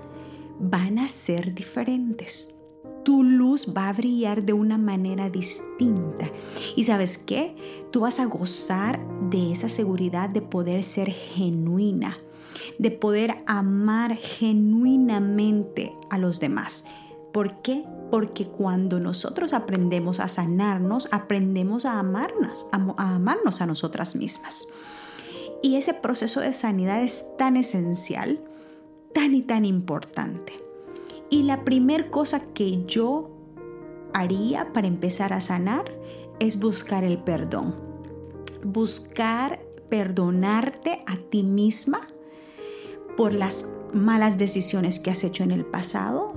van 0.59 0.99
a 0.99 1.07
ser 1.07 1.53
diferentes. 1.53 2.53
Tu 3.03 3.23
luz 3.23 3.73
va 3.75 3.89
a 3.89 3.93
brillar 3.93 4.43
de 4.43 4.53
una 4.53 4.77
manera 4.77 5.29
distinta. 5.29 6.29
Y 6.75 6.83
sabes 6.83 7.17
qué? 7.17 7.55
Tú 7.91 8.01
vas 8.01 8.19
a 8.19 8.25
gozar 8.25 8.99
de 9.29 9.51
esa 9.51 9.69
seguridad 9.69 10.29
de 10.29 10.41
poder 10.41 10.83
ser 10.83 11.11
genuina, 11.11 12.17
de 12.77 12.91
poder 12.91 13.37
amar 13.47 14.15
genuinamente 14.15 15.93
a 16.09 16.17
los 16.17 16.39
demás. 16.39 16.85
¿Por 17.31 17.61
qué? 17.61 17.85
Porque 18.11 18.47
cuando 18.47 18.99
nosotros 18.99 19.53
aprendemos 19.53 20.19
a 20.19 20.27
sanarnos, 20.27 21.07
aprendemos 21.11 21.85
a 21.85 21.99
amarnos, 21.99 22.65
a, 22.71 23.15
amarnos 23.15 23.61
a 23.61 23.65
nosotras 23.65 24.15
mismas. 24.15 24.67
Y 25.61 25.75
ese 25.75 25.93
proceso 25.93 26.39
de 26.39 26.53
sanidad 26.53 27.03
es 27.03 27.35
tan 27.37 27.57
esencial 27.57 28.39
tan 29.13 29.33
y 29.33 29.41
tan 29.41 29.65
importante. 29.65 30.53
Y 31.29 31.43
la 31.43 31.63
primera 31.63 32.09
cosa 32.09 32.41
que 32.53 32.83
yo 32.85 33.29
haría 34.13 34.73
para 34.73 34.87
empezar 34.87 35.33
a 35.33 35.41
sanar 35.41 35.85
es 36.39 36.59
buscar 36.59 37.03
el 37.03 37.19
perdón. 37.19 37.75
Buscar 38.63 39.59
perdonarte 39.89 41.03
a 41.05 41.17
ti 41.29 41.43
misma 41.43 42.07
por 43.17 43.33
las 43.33 43.71
malas 43.93 44.37
decisiones 44.37 44.99
que 44.99 45.11
has 45.11 45.23
hecho 45.23 45.43
en 45.43 45.51
el 45.51 45.65
pasado. 45.65 46.33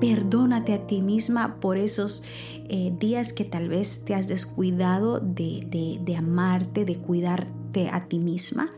Perdónate 0.00 0.74
a 0.74 0.86
ti 0.86 1.00
misma 1.00 1.58
por 1.60 1.78
esos 1.78 2.22
eh, 2.68 2.92
días 2.98 3.32
que 3.32 3.44
tal 3.44 3.68
vez 3.68 4.04
te 4.04 4.14
has 4.14 4.28
descuidado 4.28 5.20
de, 5.20 6.14
amarte, 6.16 6.84
de 6.84 6.98
cuidarte 6.98 7.88
a 7.88 8.06
ti 8.08 8.18
misma. 8.18 8.74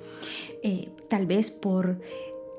Eh, 0.62 0.90
tal 1.08 1.26
vez 1.26 1.50
por 1.50 2.00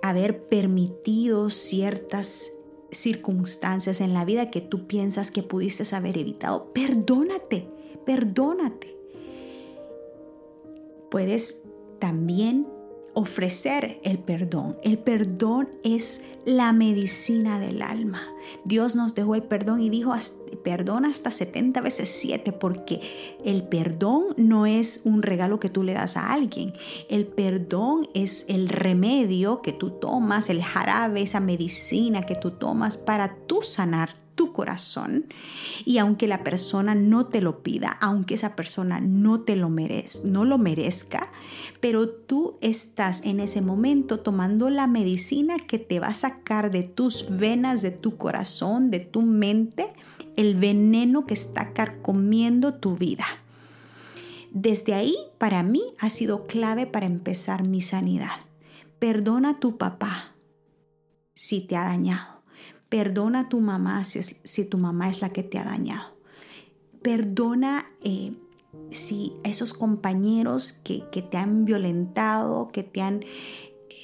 haber 0.02 0.44
permitido 0.48 1.50
ciertas 1.50 2.52
circunstancias 2.92 4.02
en 4.02 4.14
la 4.14 4.26
vida 4.26 4.52
que 4.52 4.62
tú 4.62 4.88
piensas 4.88 5.32
que 5.32 5.44
pudiste 5.44 5.96
haber 5.96 6.18
evitado. 6.18 6.72
Perdónate, 6.74 7.70
perdónate. 8.06 8.96
Puedes 11.10 11.62
también 12.00 12.68
ofrecer 13.14 14.00
el 14.04 14.20
perdón. 14.20 14.78
El 14.84 14.98
perdón 14.98 15.70
es 15.84 16.24
la 16.46 16.74
medicina 16.74 17.60
del 17.60 17.82
alma. 17.82 18.22
Dios 18.66 18.96
nos 18.96 19.14
dejó 19.16 19.36
el 19.36 19.44
perdón 19.44 19.82
y 19.82 19.90
dijo, 19.90 20.14
perdona 20.64 21.10
hasta 21.10 21.32
70 21.32 21.82
veces 21.82 22.10
7, 22.10 22.52
porque 22.54 23.02
el 23.44 23.64
perdón 23.64 24.28
no 24.38 24.66
es 24.66 25.02
un 25.04 25.22
regalo 25.22 25.60
que 25.60 25.70
tú 25.70 25.84
le 25.84 25.94
das 25.94 26.18
a 26.18 26.34
alguien. 26.34 26.74
El 27.10 27.28
perdón 27.28 28.10
es 28.14 28.46
el 28.48 28.70
remedio 28.70 29.62
que 29.62 29.74
tú 29.74 29.92
tomas, 29.92 30.50
el 30.50 30.64
jarabe, 30.64 31.22
esa 31.22 31.40
medicina 31.40 32.24
que 32.24 32.36
tú 32.36 32.52
tomas 32.52 32.98
para 32.98 33.36
tú 33.48 33.62
sanar 33.62 34.10
tu 34.40 34.54
corazón 34.54 35.26
y 35.84 35.98
aunque 35.98 36.26
la 36.26 36.46
persona 36.46 36.96
no 36.96 37.26
te 37.26 37.42
lo 37.42 37.62
pida, 37.62 37.98
aunque 38.00 38.36
esa 38.36 38.56
persona 38.56 39.02
no 39.02 39.42
te 39.42 39.58
lo 39.58 39.68
merezca, 39.68 40.26
no 40.26 40.46
lo 40.46 40.58
merezca, 40.58 41.30
pero 41.82 42.08
tú 42.08 42.58
estás 42.62 43.22
en 43.26 43.42
ese 43.42 43.60
momento 43.60 44.22
tomando 44.22 44.70
la 44.70 44.88
medicina 44.88 45.58
que 45.58 45.78
te 45.78 46.00
va 46.00 46.08
a 46.08 46.14
sacar 46.14 46.72
de 46.72 46.84
tus 46.84 47.26
venas, 47.30 47.82
de 47.82 47.92
tu 47.92 48.16
corazón, 48.16 48.92
de 48.92 49.02
tu 49.02 49.24
mente, 49.24 49.92
el 50.38 50.56
veneno 50.56 51.26
que 51.26 51.34
está 51.34 51.74
carcomiendo 51.74 52.76
tu 52.76 52.96
vida. 52.96 53.26
Desde 54.54 54.94
ahí, 54.94 55.18
para 55.38 55.64
mí, 55.64 55.84
ha 56.00 56.08
sido 56.08 56.48
clave 56.48 56.88
para 56.88 57.08
empezar 57.08 57.68
mi 57.68 57.82
sanidad. 57.82 58.48
Perdona 59.00 59.50
a 59.50 59.60
tu 59.60 59.78
papá 59.78 60.34
si 61.34 61.60
te 61.60 61.76
ha 61.76 61.84
dañado. 61.84 62.39
Perdona 62.90 63.42
a 63.42 63.50
tu 63.50 63.60
mamá 63.60 64.04
si, 64.04 64.66
tu 64.66 64.78
mamá 64.78 65.10
es 65.10 65.22
la 65.22 65.30
que 65.30 65.44
te 65.44 65.60
ha 65.60 65.64
dañado. 65.64 66.18
Perdona 67.04 67.86
eh, 68.04 68.34
si 68.90 69.34
esos 69.44 69.74
compañeros 69.74 70.74
que, 70.84 71.04
te 71.30 71.38
han 71.38 71.66
violentado, 71.66 72.70
que 72.70 72.84
te 72.84 73.02
han 73.02 73.24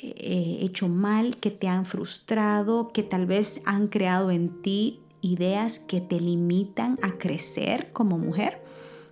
eh, 0.01 0.60
hecho 0.62 0.88
mal, 0.88 1.38
que 1.38 1.51
te 1.51 1.68
han 1.68 1.86
frustrado, 1.86 2.92
que 2.94 3.01
tal 3.01 3.25
vez 3.25 3.60
han 3.65 3.88
creado 3.88 4.30
en 4.30 4.62
ti 4.62 5.01
ideas 5.22 5.80
que 5.80 6.00
te 6.01 6.20
limitan 6.20 7.00
a 7.01 7.18
crecer 7.18 7.92
como 7.92 8.18
mujer. 8.20 8.63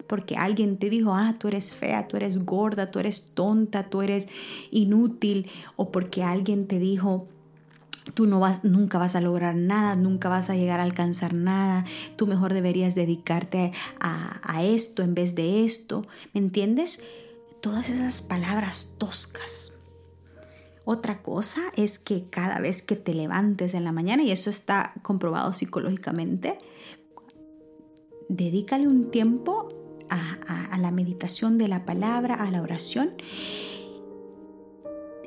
Porque 0.06 0.36
alguien 0.36 0.78
te 0.78 0.90
dijo, 0.90 1.16
ah, 1.16 1.38
tú 1.40 1.48
eres 1.48 1.74
fea, 1.74 2.08
tú 2.08 2.18
eres 2.18 2.46
gorda, 2.46 2.92
tú 2.92 3.00
eres 3.00 3.32
tonta, 3.34 3.90
tú 3.90 4.02
eres 4.02 4.28
inútil. 4.70 5.50
O 5.76 5.92
porque 5.92 6.22
alguien 6.24 6.68
te 6.68 6.78
dijo, 6.78 7.28
Tú 8.14 8.28
no 8.28 8.40
vas, 8.40 8.64
nunca 8.64 8.98
vas 8.98 9.16
a 9.16 9.22
lograr 9.22 9.56
nada, 9.56 9.96
nunca 9.96 10.30
vas 10.30 10.50
a 10.50 10.56
llegar 10.56 10.80
a 10.80 10.84
alcanzar 10.84 11.34
nada. 11.34 11.86
Tú 12.16 12.28
mejor 12.28 12.54
deberías 12.54 12.96
dedicarte 12.96 13.72
a, 14.00 14.64
esto 14.64 15.04
en 15.04 15.16
vez 15.16 15.36
de 15.36 15.64
esto. 15.64 16.06
¿Me 16.34 16.40
entiendes? 16.40 17.04
Todas 17.62 17.90
esas 17.90 18.22
palabras 18.22 18.96
toscas. 18.98 19.74
Otra 20.86 21.22
cosa 21.22 21.62
es 21.76 21.98
que 21.98 22.26
cada 22.30 22.60
vez 22.60 22.82
que 22.82 22.96
te 22.96 23.14
levantes 23.14 23.74
en 23.74 23.86
la 23.86 23.94
mañana, 23.94 24.24
y 24.24 24.32
eso 24.32 24.50
está 24.50 24.94
comprobado 25.02 25.54
psicológicamente, 25.54 26.58
dedícale 28.28 28.88
un 28.88 29.10
tiempo 29.12 29.70
a 30.10 30.78
la 30.78 30.92
meditación 30.92 31.58
de 31.58 31.68
la 31.68 31.86
palabra, 31.86 32.36
a 32.36 32.52
la 32.52 32.62
oración 32.62 33.16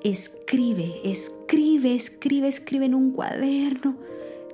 escribe, 0.04 1.00
escribe, 1.04 1.94
escribe, 1.94 2.48
escribe 2.48 2.86
en 2.86 2.94
un 2.94 3.12
cuaderno 3.12 3.96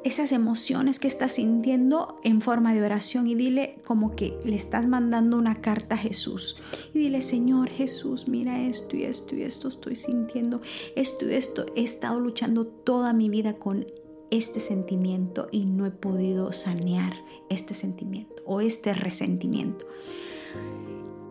esas 0.05 0.33
emociones 0.33 0.99
que 0.99 1.07
estás 1.07 1.33
sintiendo 1.33 2.19
en 2.25 2.41
forma 2.41 2.75
de 2.75 2.83
oración 2.83 3.29
y 3.29 3.35
dile 3.35 3.77
como 3.85 4.17
que 4.17 4.37
le 4.45 4.57
estás 4.57 4.87
mandando 4.87 5.39
una 5.39 5.61
carta 5.61 5.95
a 5.95 5.99
Jesús. 5.99 6.57
Y 6.93 6.99
dile, 6.99 7.21
Señor 7.21 7.69
Jesús, 7.69 8.27
mira 8.29 8.67
esto 8.67 8.97
y 8.97 9.05
esto 9.05 9.37
y 9.37 9.43
esto 9.43 9.69
estoy 9.69 9.97
sintiendo, 9.97 10.61
esto 10.97 11.29
y 11.29 11.35
esto. 11.35 11.67
He 11.77 11.85
estado 11.85 12.19
luchando 12.19 12.67
toda 12.67 13.13
mi 13.13 13.29
vida 13.29 13.55
con 13.55 13.87
este 14.31 14.61
sentimiento 14.61 15.49
y 15.53 15.67
no 15.67 15.87
he 15.87 15.91
podido 15.91 16.53
sanear 16.53 17.13
este 17.49 17.75
sentimiento 17.75 18.43
o 18.45 18.61
este 18.61 18.95
resentimiento. 18.95 19.87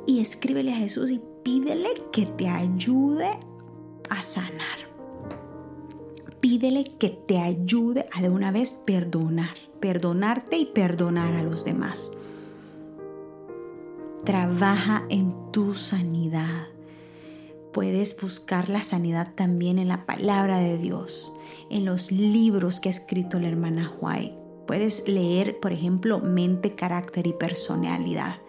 Y 0.06 0.20
escríbele 0.20 0.72
a 0.72 0.78
Jesús 0.78 1.12
y 1.12 1.22
pídele 1.44 1.90
que 2.12 2.26
te 2.26 2.48
ayude 2.48 3.40
a 4.12 4.22
sanar. 4.22 4.92
Pídele 6.42 6.96
que 6.98 7.10
te 7.10 7.40
ayude 7.40 8.08
a 8.14 8.22
de 8.22 8.30
una 8.30 8.52
vez 8.52 8.74
perdonar, 8.74 9.56
perdonarte 9.80 10.58
y 10.58 10.66
perdonar 10.66 11.34
a 11.34 11.44
los 11.44 11.64
demás. 11.64 12.12
Trabaja 14.26 15.06
en 15.10 15.34
tu 15.52 15.74
sanidad. 15.74 16.68
Puedes 17.72 18.20
buscar 18.20 18.70
la 18.70 18.82
sanidad 18.82 19.34
también 19.34 19.80
en 19.80 19.88
la 19.88 20.06
palabra 20.06 20.60
de 20.60 20.78
Dios, 20.78 21.34
en 21.70 21.86
los 21.86 22.12
libros 22.12 22.82
que 22.82 22.90
ha 22.90 22.92
escrito 22.92 23.40
la 23.40 23.48
hermana 23.48 23.94
White. 24.02 24.36
Puedes 24.68 25.08
leer, 25.08 25.60
por 25.60 25.72
ejemplo, 25.72 26.20
mente, 26.20 26.76
carácter 26.76 27.28
y 27.28 27.34
personalidad 27.34 28.42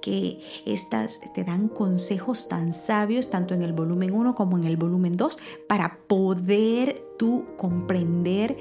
que 0.00 0.40
estas 0.64 1.20
te 1.34 1.44
dan 1.44 1.68
consejos 1.68 2.48
tan 2.48 2.72
sabios, 2.72 3.30
tanto 3.30 3.54
en 3.54 3.62
el 3.62 3.72
volumen 3.72 4.12
1 4.12 4.34
como 4.34 4.56
en 4.58 4.64
el 4.64 4.76
volumen 4.76 5.16
2, 5.16 5.38
para 5.66 5.98
poder 6.06 7.04
tú 7.18 7.46
comprender 7.56 8.56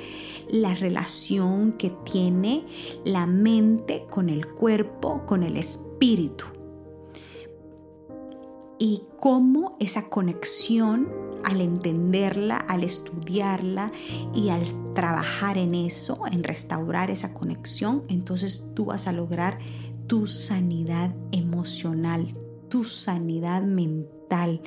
la 0.50 0.76
relación 0.76 1.74
que 1.74 1.92
tiene 2.04 2.66
la 3.06 3.26
mente 3.26 4.06
con 4.10 4.30
el 4.30 4.48
cuerpo, 4.48 5.24
con 5.26 5.44
el 5.44 5.58
espíritu. 5.58 6.46
Y 8.80 9.04
cómo 9.20 9.76
esa 9.80 10.08
conexión, 10.08 11.10
al 11.44 11.62
entenderla, 11.62 12.58
al 12.58 12.84
estudiarla 12.84 13.92
y 14.34 14.50
al 14.50 14.64
trabajar 14.94 15.58
en 15.58 15.74
eso, 15.74 16.20
en 16.32 16.44
restaurar 16.44 17.10
esa 17.10 17.34
conexión, 17.34 18.04
entonces 18.08 18.70
tú 18.76 18.86
vas 18.86 19.08
a 19.08 19.14
lograr 19.14 19.58
tu 20.08 20.26
sanidad 20.26 21.14
emocional, 21.32 22.36
tu 22.70 22.84
sanidad 22.84 23.62
mental. 23.62 24.62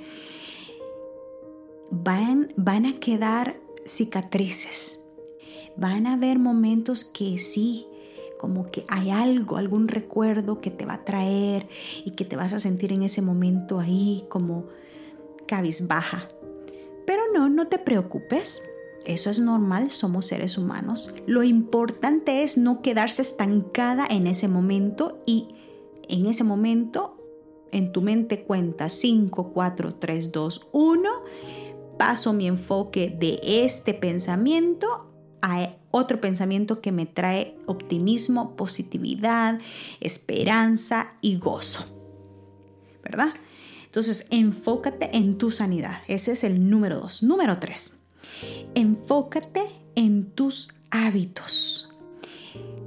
Van, 1.91 2.53
van 2.57 2.87
a 2.87 3.01
quedar 3.01 3.61
cicatrices. 3.85 5.03
Van 5.77 6.07
a 6.07 6.15
haber 6.15 6.39
momentos 6.39 7.05
que 7.05 7.39
sí, 7.39 7.87
como 8.39 8.71
que 8.71 8.85
hay 8.89 9.11
algo, 9.11 9.57
algún 9.57 9.89
recuerdo 9.89 10.61
que 10.61 10.71
te 10.71 10.85
va 10.85 10.95
a 10.95 11.05
traer 11.05 11.69
y 12.05 12.13
que 12.13 12.25
te 12.25 12.37
vas 12.37 12.53
a 12.53 12.61
sentir 12.61 12.93
en 12.93 13.03
ese 13.03 13.23
momento 13.23 13.81
ahí 13.81 14.25
como 14.29 14.67
cabizbaja. 15.47 16.29
Pero 17.07 17.23
no, 17.35 17.49
no 17.49 17.67
te 17.69 17.79
preocupes. 17.79 18.63
Eso 19.07 19.31
es 19.31 19.39
normal, 19.41 19.91
somos 19.91 20.27
seres 20.27 20.59
humanos. 20.59 21.13
Lo 21.27 21.43
importante 21.43 22.43
es 22.43 22.59
no 22.59 22.83
quedarse 22.83 23.23
estancada 23.23 24.07
en 24.09 24.27
ese 24.27 24.47
momento 24.47 25.23
y 25.27 25.55
en 26.09 26.27
ese 26.27 26.45
momento 26.45 27.17
en 27.73 27.93
tu 27.93 28.03
mente 28.03 28.45
cuenta 28.45 28.89
5, 28.89 29.53
4, 29.53 29.95
3, 29.95 30.33
2, 30.33 30.69
1. 30.73 31.11
Paso 31.99 32.33
mi 32.33 32.47
enfoque 32.47 33.15
de 33.17 33.41
este 33.43 33.95
pensamiento 33.95 35.07
a 35.43 35.77
otro 35.91 36.21
pensamiento 36.21 36.81
que 36.81 36.93
me 36.93 37.07
trae 37.07 37.59
optimismo, 37.67 38.57
positividad, 38.57 39.61
esperanza 40.01 41.15
y 41.21 41.39
gozo. 41.39 41.87
¿Verdad? 43.03 43.35
Entonces, 43.87 44.27
enfócate 44.31 45.17
en 45.17 45.37
tu 45.37 45.51
sanidad. 45.51 46.03
Ese 46.07 46.33
es 46.33 46.45
el 46.45 46.69
número 46.71 47.01
2. 47.01 47.23
Número 47.25 47.59
3 47.59 48.00
Enfócate 48.75 49.67
en 49.95 50.31
tus 50.31 50.71
hábitos. 50.91 51.91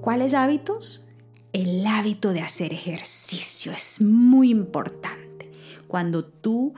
¿Cuáles 0.01 0.33
hábitos? 0.33 1.07
El 1.53 1.85
hábito 1.85 2.33
de 2.33 2.41
hacer 2.41 2.73
ejercicio 2.73 3.71
es 3.71 4.01
muy 4.01 4.49
importante. 4.49 5.51
Cuando 5.87 6.25
tú 6.25 6.73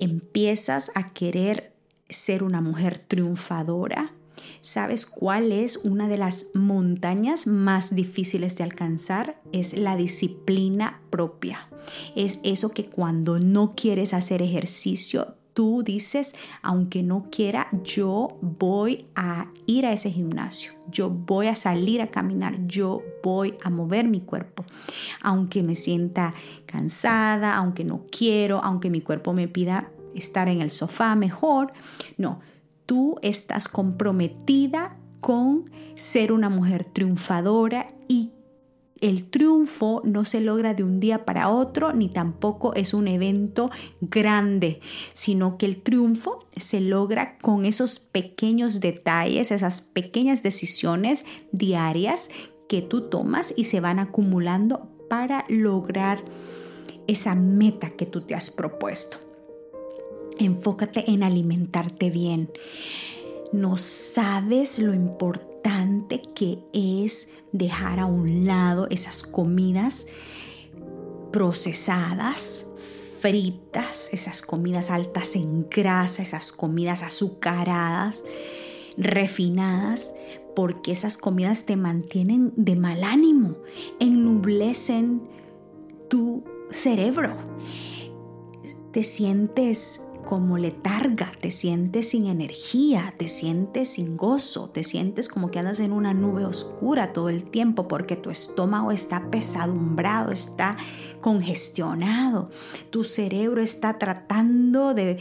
empiezas 0.00 0.90
a 0.94 1.12
querer 1.12 1.74
ser 2.08 2.42
una 2.42 2.60
mujer 2.60 2.98
triunfadora, 2.98 4.14
¿sabes 4.62 5.06
cuál 5.06 5.52
es 5.52 5.76
una 5.76 6.08
de 6.08 6.16
las 6.16 6.46
montañas 6.54 7.46
más 7.46 7.94
difíciles 7.94 8.56
de 8.56 8.64
alcanzar? 8.64 9.40
Es 9.52 9.76
la 9.76 9.96
disciplina 9.96 11.02
propia. 11.10 11.68
Es 12.16 12.38
eso 12.42 12.70
que 12.70 12.86
cuando 12.86 13.38
no 13.38 13.74
quieres 13.74 14.14
hacer 14.14 14.42
ejercicio, 14.42 15.36
tú 15.54 15.82
dices, 15.84 16.34
aunque 16.62 17.02
no 17.02 17.28
quiera, 17.30 17.68
yo 17.84 18.36
voy 18.42 19.06
a 19.14 19.50
ir 19.66 19.86
a 19.86 19.92
ese 19.92 20.10
gimnasio, 20.10 20.72
yo 20.90 21.08
voy 21.08 21.46
a 21.46 21.54
salir 21.54 22.02
a 22.02 22.10
caminar, 22.10 22.66
yo 22.66 23.02
voy 23.22 23.54
a 23.62 23.70
mover 23.70 24.06
mi 24.06 24.20
cuerpo, 24.20 24.64
aunque 25.22 25.62
me 25.62 25.76
sienta 25.76 26.34
cansada, 26.66 27.56
aunque 27.56 27.84
no 27.84 28.04
quiero, 28.10 28.62
aunque 28.62 28.90
mi 28.90 29.00
cuerpo 29.00 29.32
me 29.32 29.48
pida 29.48 29.90
estar 30.14 30.48
en 30.48 30.60
el 30.60 30.70
sofá 30.70 31.14
mejor, 31.14 31.72
no, 32.18 32.40
tú 32.84 33.16
estás 33.22 33.68
comprometida 33.68 34.96
con 35.20 35.70
ser 35.96 36.32
una 36.32 36.50
mujer 36.50 36.84
triunfadora 36.84 37.94
y 38.08 38.32
el 39.04 39.26
triunfo 39.26 40.00
no 40.02 40.24
se 40.24 40.40
logra 40.40 40.72
de 40.72 40.82
un 40.82 40.98
día 40.98 41.26
para 41.26 41.50
otro, 41.50 41.92
ni 41.92 42.08
tampoco 42.08 42.72
es 42.72 42.94
un 42.94 43.06
evento 43.06 43.70
grande, 44.00 44.80
sino 45.12 45.58
que 45.58 45.66
el 45.66 45.82
triunfo 45.82 46.46
se 46.56 46.80
logra 46.80 47.36
con 47.36 47.66
esos 47.66 47.98
pequeños 47.98 48.80
detalles, 48.80 49.50
esas 49.50 49.82
pequeñas 49.82 50.42
decisiones 50.42 51.26
diarias 51.52 52.30
que 52.66 52.80
tú 52.80 53.02
tomas 53.10 53.52
y 53.54 53.64
se 53.64 53.80
van 53.80 53.98
acumulando 53.98 54.88
para 55.10 55.44
lograr 55.50 56.24
esa 57.06 57.34
meta 57.34 57.90
que 57.90 58.06
tú 58.06 58.22
te 58.22 58.34
has 58.34 58.48
propuesto. 58.48 59.18
Enfócate 60.38 61.10
en 61.10 61.24
alimentarte 61.24 62.08
bien. 62.08 62.50
No 63.52 63.76
sabes 63.76 64.78
lo 64.78 64.94
importante 64.94 66.22
que 66.34 66.60
es 66.72 67.28
dejar 67.54 68.00
a 68.00 68.06
un 68.06 68.46
lado 68.46 68.88
esas 68.90 69.22
comidas 69.22 70.08
procesadas, 71.32 72.66
fritas, 73.20 74.10
esas 74.12 74.42
comidas 74.42 74.90
altas 74.90 75.36
en 75.36 75.68
grasa, 75.70 76.22
esas 76.22 76.50
comidas 76.52 77.04
azucaradas, 77.04 78.24
refinadas, 78.98 80.14
porque 80.56 80.90
esas 80.92 81.16
comidas 81.16 81.64
te 81.64 81.76
mantienen 81.76 82.52
de 82.56 82.74
mal 82.74 83.04
ánimo, 83.04 83.56
ennublecen 84.00 85.22
tu 86.08 86.42
cerebro. 86.70 87.36
Te 88.90 89.04
sientes 89.04 90.00
como 90.24 90.58
letarga, 90.58 91.32
te 91.40 91.50
sientes 91.50 92.10
sin 92.10 92.26
energía, 92.26 93.14
te 93.16 93.28
sientes 93.28 93.90
sin 93.90 94.16
gozo, 94.16 94.70
te 94.70 94.84
sientes 94.84 95.28
como 95.28 95.50
que 95.50 95.58
andas 95.58 95.80
en 95.80 95.92
una 95.92 96.14
nube 96.14 96.44
oscura 96.44 97.12
todo 97.12 97.28
el 97.28 97.44
tiempo 97.50 97.88
porque 97.88 98.16
tu 98.16 98.30
estómago 98.30 98.90
está 98.90 99.30
pesadumbrado, 99.30 100.32
está 100.32 100.76
congestionado. 101.20 102.50
Tu 102.90 103.04
cerebro 103.04 103.62
está 103.62 103.98
tratando 103.98 104.94
de 104.94 105.18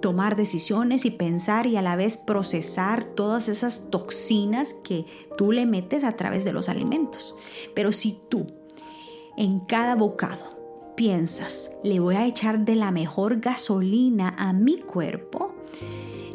tomar 0.00 0.36
decisiones 0.36 1.04
y 1.04 1.10
pensar 1.10 1.66
y 1.66 1.76
a 1.76 1.82
la 1.82 1.96
vez 1.96 2.16
procesar 2.16 3.04
todas 3.04 3.48
esas 3.48 3.90
toxinas 3.90 4.74
que 4.74 5.06
tú 5.38 5.52
le 5.52 5.64
metes 5.64 6.04
a 6.04 6.16
través 6.16 6.44
de 6.44 6.52
los 6.52 6.68
alimentos. 6.68 7.36
Pero 7.74 7.92
si 7.92 8.18
tú 8.28 8.46
en 9.36 9.60
cada 9.60 9.94
bocado 9.94 10.61
piensas, 10.96 11.70
le 11.82 12.00
voy 12.00 12.16
a 12.16 12.26
echar 12.26 12.64
de 12.64 12.76
la 12.76 12.90
mejor 12.90 13.40
gasolina 13.40 14.34
a 14.38 14.52
mi 14.52 14.78
cuerpo, 14.78 15.54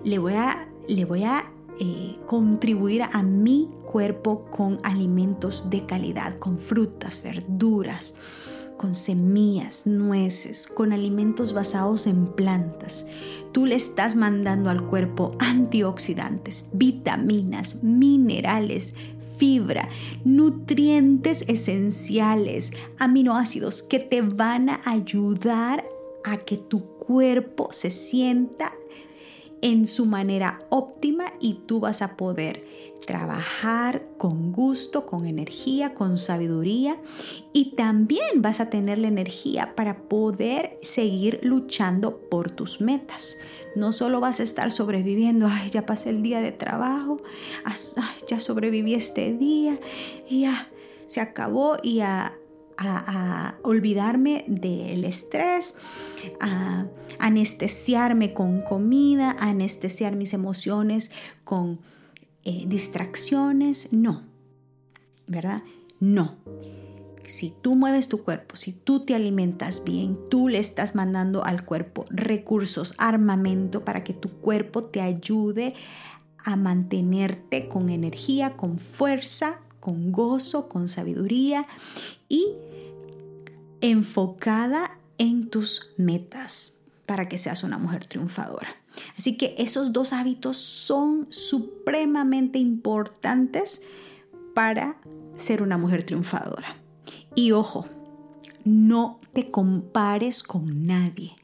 le 0.04 0.18
voy 0.20 0.34
a, 0.34 0.68
le 0.88 1.06
voy 1.06 1.24
a 1.24 1.52
eh, 1.80 2.18
contribuir 2.26 3.04
a 3.04 3.22
mi 3.24 3.70
cuerpo 3.86 4.46
con 4.46 4.80
alimentos 4.84 5.70
de 5.70 5.86
calidad, 5.86 6.40
con 6.40 6.60
frutas, 6.60 7.22
verduras, 7.22 8.16
con 8.78 8.96
semillas, 8.96 9.88
nueces, 9.88 10.68
con 10.68 10.94
alimentos 10.94 11.54
basados 11.54 12.08
en 12.08 12.28
plantas. 12.28 13.08
Tú 13.52 13.66
le 13.66 13.76
estás 13.76 14.16
mandando 14.16 14.70
al 14.70 14.86
cuerpo 14.86 15.36
antioxidantes, 15.40 16.70
vitaminas, 16.74 17.84
minerales, 17.84 18.94
fibra, 19.38 19.90
nutrientes 20.24 21.44
esenciales, 21.48 22.72
aminoácidos 23.00 23.84
que 23.84 24.00
te 24.00 24.22
van 24.22 24.70
a 24.70 24.82
ayudar 24.86 25.86
a 26.24 26.38
que 26.38 26.58
tu 26.58 26.86
cuerpo 26.98 27.70
se 27.72 27.90
sienta 27.90 28.74
en 29.62 29.88
su 29.88 30.06
manera 30.06 30.60
óptima 30.70 31.34
y 31.40 31.56
tú 31.66 31.80
vas 31.80 32.02
a 32.02 32.16
poder 32.18 32.87
trabajar 33.08 34.06
con 34.18 34.52
gusto, 34.52 35.06
con 35.06 35.26
energía, 35.26 35.94
con 35.94 36.18
sabiduría 36.18 37.00
y 37.54 37.72
también 37.76 38.42
vas 38.42 38.60
a 38.60 38.70
tener 38.70 38.98
la 38.98 39.08
energía 39.08 39.74
para 39.76 40.04
poder 40.04 40.78
seguir 40.84 41.40
luchando 41.42 42.20
por 42.30 42.52
tus 42.52 42.82
metas. 42.82 43.38
No 43.76 43.94
solo 43.94 44.20
vas 44.20 44.42
a 44.42 44.44
estar 44.44 44.72
sobreviviendo, 44.72 45.48
ay, 45.50 45.70
ya 45.70 45.86
pasé 45.86 46.10
el 46.10 46.22
día 46.22 46.42
de 46.42 46.52
trabajo, 46.52 47.22
ya 48.28 48.40
sobreviví 48.42 48.94
este 48.94 49.34
día, 49.34 49.80
ya 50.30 50.68
se 51.08 51.22
acabó 51.22 51.78
y 51.82 52.02
a, 52.02 52.34
a, 52.78 53.56
olvidarme 53.64 54.44
del 54.50 55.06
estrés, 55.06 55.76
a 56.42 56.88
anestesiarme 57.20 58.34
con 58.34 58.62
comida, 58.64 59.32
a 59.40 59.50
anestesiar 59.50 60.18
mis 60.18 60.34
emociones 60.34 61.10
con 61.46 61.80
eh, 62.50 62.64
distracciones. 62.66 63.92
No, 63.92 64.24
¿verdad? 65.28 65.64
No. 66.00 66.38
Si 67.26 67.54
tú 67.62 67.76
mueves 67.76 68.08
tu 68.08 68.24
cuerpo, 68.24 68.56
si 68.56 68.72
tú 68.72 69.04
te 69.04 69.16
alimentas 69.16 69.84
bien, 69.84 70.18
tú 70.30 70.48
le 70.48 70.58
estás 70.58 70.96
mandando 70.96 71.44
al 71.44 71.66
cuerpo 71.66 72.06
recursos, 72.10 72.96
armamento 72.98 73.84
para 73.84 74.06
que 74.06 74.14
tu 74.14 74.30
cuerpo 74.30 74.84
te 74.84 75.02
ayude 75.02 75.74
a 76.38 76.56
mantenerte 76.56 77.68
con 77.68 77.90
energía, 77.90 78.56
con 78.56 78.80
fuerza, 78.80 79.60
con 79.82 80.14
gozo, 80.14 80.70
con 80.70 80.88
sabiduría 80.88 81.68
y 82.30 82.48
enfocada 83.82 84.98
en 85.18 85.50
tus 85.50 85.90
metas 85.98 86.78
para 87.06 87.28
que 87.28 87.38
seas 87.38 87.66
una 87.66 87.78
mujer 87.78 88.06
triunfadora. 88.06 88.70
Así 89.18 89.38
que 89.38 89.56
esos 89.58 89.94
dos 89.94 90.14
hábitos 90.14 90.58
son 90.58 91.28
supremamente 91.30 92.60
importantes 92.60 93.82
para 94.54 94.98
ser 95.36 95.62
una 95.62 95.78
mujer 95.78 96.04
triunfadora. 96.04 96.78
Y 97.36 97.52
ojo, 97.52 97.86
no 98.64 99.20
te 99.34 99.52
compares 99.52 100.44
con 100.44 100.86
nadie 100.86 101.36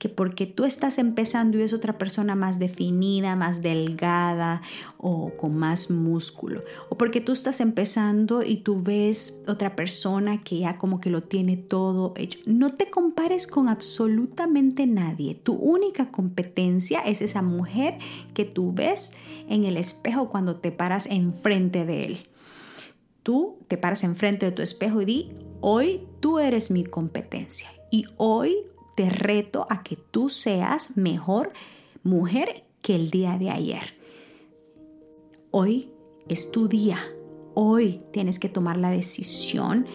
que 0.00 0.08
porque 0.08 0.46
tú 0.46 0.64
estás 0.64 0.96
empezando 0.96 1.58
y 1.58 1.62
es 1.62 1.74
otra 1.74 1.98
persona 1.98 2.34
más 2.34 2.58
definida, 2.58 3.36
más 3.36 3.60
delgada 3.60 4.62
o 4.96 5.36
con 5.36 5.54
más 5.54 5.90
músculo, 5.90 6.64
o 6.88 6.96
porque 6.96 7.20
tú 7.20 7.32
estás 7.32 7.60
empezando 7.60 8.42
y 8.42 8.56
tú 8.56 8.82
ves 8.82 9.42
otra 9.46 9.76
persona 9.76 10.42
que 10.42 10.60
ya 10.60 10.78
como 10.78 11.02
que 11.02 11.10
lo 11.10 11.24
tiene 11.24 11.58
todo 11.58 12.14
hecho. 12.16 12.40
No 12.46 12.72
te 12.72 12.88
compares 12.88 13.46
con 13.46 13.68
absolutamente 13.68 14.86
nadie. 14.86 15.34
Tu 15.34 15.52
única 15.52 16.10
competencia 16.10 17.00
es 17.00 17.20
esa 17.20 17.42
mujer 17.42 17.98
que 18.32 18.46
tú 18.46 18.72
ves 18.72 19.12
en 19.50 19.66
el 19.66 19.76
espejo 19.76 20.30
cuando 20.30 20.56
te 20.56 20.72
paras 20.72 21.04
enfrente 21.04 21.84
de 21.84 22.06
él. 22.06 22.18
Tú 23.22 23.58
te 23.68 23.76
paras 23.76 24.02
enfrente 24.02 24.46
de 24.46 24.52
tu 24.52 24.62
espejo 24.62 25.02
y 25.02 25.04
di, 25.04 25.32
hoy 25.60 26.08
tú 26.20 26.38
eres 26.38 26.70
mi 26.70 26.84
competencia 26.84 27.68
y 27.90 28.06
hoy 28.16 28.69
te 29.00 29.08
reto 29.08 29.66
a 29.70 29.82
que 29.82 29.96
tú 29.96 30.28
seas 30.28 30.98
mejor 30.98 31.54
mujer 32.02 32.66
que 32.82 32.94
el 32.94 33.08
día 33.08 33.38
de 33.38 33.48
ayer. 33.48 33.94
Hoy 35.50 35.90
es 36.28 36.50
tu 36.50 36.68
día. 36.68 36.98
Hoy 37.54 38.02
tienes 38.12 38.38
que 38.38 38.50
tomar 38.50 38.76
la 38.76 38.90
decisión 38.90 39.86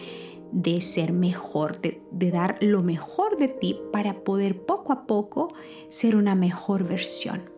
de 0.50 0.80
ser 0.80 1.12
mejor, 1.12 1.80
de, 1.80 2.02
dar 2.32 2.58
lo 2.60 2.82
mejor 2.82 3.38
de 3.38 3.46
ti 3.46 3.78
para 3.92 4.24
poder 4.24 4.66
poco 4.66 4.92
a 4.92 5.06
poco 5.06 5.54
ser 5.88 6.16
una 6.16 6.34
mejor 6.34 6.82
versión. 6.82 7.48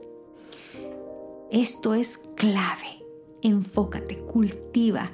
Esto 1.51 1.95
es 1.95 2.19
clave. 2.37 3.07
Enfócate, 3.41 4.19
cultiva, 4.19 5.13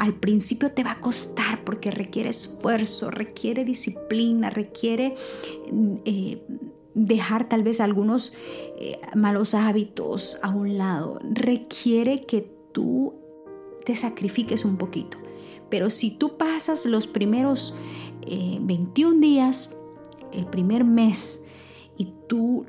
al 0.00 0.14
principio 0.14 0.72
te 0.72 0.82
va 0.82 0.92
a 0.92 1.00
costar 1.00 1.62
porque 1.62 1.90
requiere 1.90 2.30
esfuerzo, 2.30 3.10
requiere 3.10 3.66
disciplina, 3.66 4.48
requiere 4.48 5.14
eh, 6.06 6.42
dejar 6.94 7.50
tal 7.50 7.62
vez 7.62 7.80
algunos 7.80 8.32
eh, 8.78 8.98
malos 9.14 9.52
hábitos 9.52 10.38
a 10.42 10.48
un 10.48 10.78
lado, 10.78 11.20
requiere 11.22 12.24
que 12.24 12.50
tú 12.72 13.14
te 13.84 13.94
sacrifiques 13.94 14.64
un 14.64 14.78
poquito. 14.78 15.18
Pero 15.68 15.90
si 15.90 16.10
tú 16.10 16.38
pasas 16.38 16.86
los 16.86 17.06
primeros 17.06 17.74
21 18.26 19.16
eh, 19.16 19.18
días, 19.20 19.76
el 20.32 20.46
primer 20.46 20.84
mes, 20.84 21.44
y 21.98 22.06
tú 22.26 22.64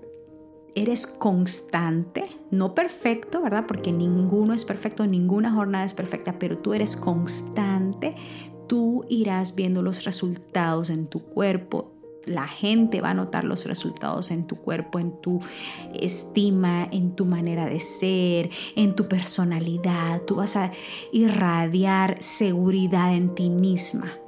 eres 0.76 1.08
constante, 1.08 2.24
no 2.50 2.74
perfecto, 2.74 3.42
¿verdad? 3.42 3.66
Porque 3.68 3.92
ninguno 3.92 4.54
es 4.54 4.66
perfecto, 4.66 5.06
ninguna 5.06 5.52
jornada 5.52 5.86
es 5.86 5.94
perfecta, 5.94 6.40
pero 6.40 6.58
tú 6.58 6.74
eres 6.74 6.96
constante, 6.96 8.16
tú 8.68 9.06
irás 9.10 9.56
viendo 9.56 9.82
los 9.82 10.06
resultados 10.06 10.90
en 10.90 11.08
tu 11.08 11.22
cuerpo. 11.22 11.92
La 12.26 12.48
gente 12.48 13.02
va 13.02 13.10
a 13.10 13.14
notar 13.16 13.44
los 13.44 13.66
resultados 13.66 14.30
en 14.30 14.46
tu 14.46 14.56
cuerpo, 14.56 15.00
en 15.00 15.20
tu 15.22 15.40
estima, 15.96 16.88
en 16.92 17.16
tu 17.16 17.26
manera 17.26 17.66
de 17.66 17.80
ser, 17.80 18.52
en 18.76 18.96
tu 18.96 19.08
personalidad. 19.08 20.22
Tú 20.22 20.36
vas 20.36 20.56
a 20.56 20.72
irradiar 21.12 22.22
seguridad 22.22 23.16
en 23.16 23.34
ti 23.34 23.50
misma 23.50 24.21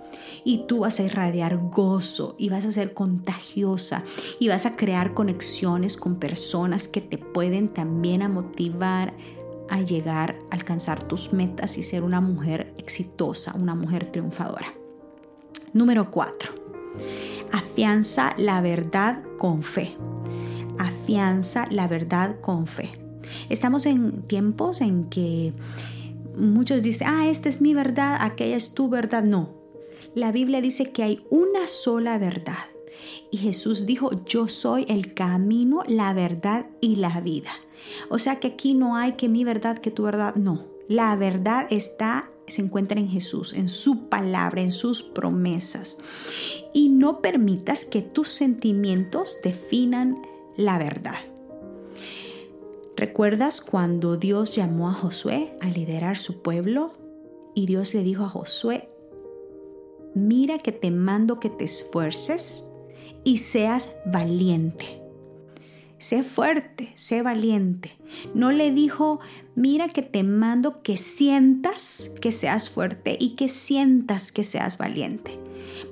y 0.45 0.65
tú 0.67 0.79
vas 0.79 0.99
a 0.99 1.03
irradiar 1.03 1.57
gozo 1.69 2.35
y 2.37 2.49
vas 2.49 2.65
a 2.65 2.71
ser 2.71 2.93
contagiosa 2.93 4.03
y 4.39 4.47
vas 4.47 4.65
a 4.65 4.75
crear 4.75 5.13
conexiones 5.13 5.97
con 5.97 6.15
personas 6.15 6.87
que 6.87 7.01
te 7.01 7.17
pueden 7.17 7.69
también 7.69 8.29
motivar 8.31 9.13
a 9.69 9.81
llegar 9.81 10.37
a 10.51 10.55
alcanzar 10.55 11.03
tus 11.03 11.33
metas 11.33 11.77
y 11.77 11.83
ser 11.83 12.03
una 12.03 12.21
mujer 12.21 12.73
exitosa, 12.77 13.53
una 13.55 13.75
mujer 13.75 14.07
triunfadora. 14.07 14.73
Número 15.73 16.11
4. 16.11 16.53
Afianza 17.51 18.35
la 18.37 18.61
verdad 18.61 19.23
con 19.37 19.63
fe. 19.63 19.95
Afianza 20.77 21.67
la 21.71 21.87
verdad 21.87 22.39
con 22.41 22.67
fe. 22.67 22.99
Estamos 23.49 23.85
en 23.85 24.23
tiempos 24.23 24.81
en 24.81 25.05
que 25.05 25.53
muchos 26.37 26.81
dicen, 26.81 27.07
ah, 27.09 27.29
esta 27.29 27.49
es 27.49 27.61
mi 27.61 27.73
verdad, 27.73 28.17
aquella 28.19 28.55
es 28.55 28.73
tu 28.73 28.89
verdad. 28.89 29.23
No, 29.23 29.62
la 30.15 30.31
Biblia 30.31 30.61
dice 30.61 30.91
que 30.91 31.03
hay 31.03 31.25
una 31.29 31.67
sola 31.67 32.17
verdad. 32.17 32.65
Y 33.31 33.37
Jesús 33.37 33.85
dijo, 33.85 34.11
yo 34.25 34.47
soy 34.47 34.85
el 34.87 35.13
camino, 35.13 35.83
la 35.87 36.13
verdad 36.13 36.67
y 36.81 36.97
la 36.97 37.19
vida. 37.21 37.51
O 38.09 38.19
sea 38.19 38.39
que 38.39 38.49
aquí 38.49 38.73
no 38.73 38.95
hay 38.95 39.13
que 39.13 39.27
mi 39.27 39.43
verdad, 39.43 39.79
que 39.79 39.91
tu 39.91 40.03
verdad, 40.03 40.35
no. 40.35 40.65
La 40.87 41.15
verdad 41.15 41.65
está, 41.69 42.29
se 42.47 42.61
encuentra 42.61 42.99
en 42.99 43.09
Jesús, 43.09 43.53
en 43.53 43.69
su 43.69 44.07
palabra, 44.09 44.61
en 44.61 44.71
sus 44.71 45.01
promesas. 45.01 45.97
Y 46.73 46.89
no 46.89 47.21
permitas 47.21 47.85
que 47.85 48.01
tus 48.01 48.29
sentimientos 48.29 49.39
definan 49.43 50.21
la 50.55 50.77
verdad. 50.77 51.17
¿Recuerdas 52.95 53.61
cuando 53.61 54.17
Dios 54.17 54.55
llamó 54.55 54.89
a 54.89 54.93
Josué 54.93 55.57
a 55.61 55.67
liderar 55.67 56.17
su 56.17 56.41
pueblo? 56.41 56.93
Y 57.55 57.65
Dios 57.65 57.93
le 57.93 58.03
dijo 58.03 58.23
a 58.23 58.29
Josué, 58.29 58.89
mira 60.15 60.59
que 60.59 60.71
te 60.71 60.91
mando 60.91 61.39
que 61.39 61.49
te 61.49 61.65
esfuerces 61.65 62.65
y 63.23 63.37
seas 63.37 63.95
valiente. 64.05 65.01
sé 65.97 66.23
fuerte, 66.23 66.91
sé 66.95 67.21
valiente. 67.21 67.97
No 68.33 68.51
le 68.51 68.71
dijo, 68.71 69.21
mira 69.55 69.87
que 69.87 70.01
te 70.01 70.23
mando 70.23 70.81
que 70.81 70.97
sientas 70.97 72.11
que 72.19 72.33
seas 72.33 72.69
fuerte 72.69 73.15
y 73.17 73.35
que 73.35 73.47
sientas 73.47 74.33
que 74.33 74.43
seas 74.43 74.77
valiente. 74.77 75.39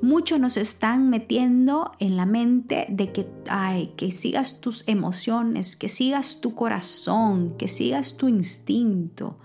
Muchos 0.01 0.39
nos 0.39 0.57
están 0.57 1.09
metiendo 1.09 1.91
en 1.99 2.17
la 2.17 2.25
mente 2.25 2.87
de 2.89 3.11
que, 3.13 3.27
ay, 3.47 3.93
que 3.95 4.11
sigas 4.11 4.59
tus 4.59 4.87
emociones, 4.87 5.75
que 5.77 5.87
sigas 5.87 6.41
tu 6.41 6.55
corazón, 6.55 7.55
que 7.57 7.67
sigas 7.67 8.17
tu 8.17 8.27
instinto. 8.27 9.37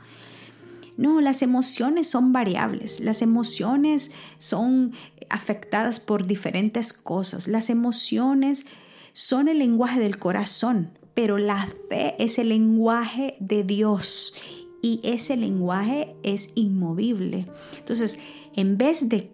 No, 0.97 1.21
las 1.21 1.43
emociones 1.43 2.09
son 2.09 2.33
variables, 2.33 3.01
las 3.01 3.21
emociones 3.23 4.11
son 4.39 4.93
afectadas 5.29 6.01
por 6.01 6.27
diferentes 6.27 6.93
cosas, 6.93 7.49
las 7.49 7.69
emociones 7.69 8.67
son 9.13 9.49
el 9.49 9.59
lenguaje 9.59 10.01
del 10.01 10.19
corazón, 10.19 10.99
pero 11.15 11.39
la 11.39 11.69
fe 11.89 12.15
es 12.19 12.39
el 12.39 12.51
lenguaje 12.51 13.37
de 13.41 13.63
Dios 13.63 14.35
y 14.83 15.01
ese 15.03 15.37
lenguaje 15.37 16.15
es 16.23 16.51
inmovible. 16.55 17.47
Entonces, 17.79 18.19
en 18.55 18.79
vez 18.79 19.09
de 19.09 19.31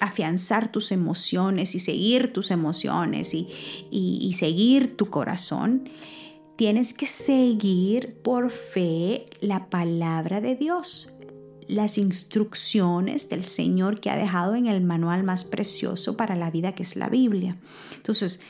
afianzar 0.00 0.70
tus 0.70 0.92
emociones 0.92 1.74
y 1.74 1.80
seguir 1.80 2.32
tus 2.32 2.50
emociones 2.50 3.34
y, 3.34 3.48
y, 3.90 4.32
seguir 4.34 4.96
tu 4.96 5.06
corazón, 5.06 5.88
tienes 6.56 6.94
que 6.94 7.06
seguir 7.06 8.16
por 8.22 8.50
fe 8.50 9.26
la 9.40 9.68
palabra 9.68 10.40
de 10.40 10.56
Dios, 10.56 11.12
las 11.68 11.98
instrucciones 11.98 13.28
del 13.28 13.44
Señor 13.44 14.00
que 14.00 14.10
ha 14.10 14.16
dejado 14.16 14.54
en 14.54 14.66
el 14.66 14.82
manual 14.82 15.22
más 15.22 15.44
precioso 15.44 16.16
para 16.16 16.34
la 16.34 16.50
vida 16.50 16.74
que 16.74 16.82
es 16.82 16.96
la 16.96 17.08
Biblia. 17.08 17.56
Entonces, 17.94 18.40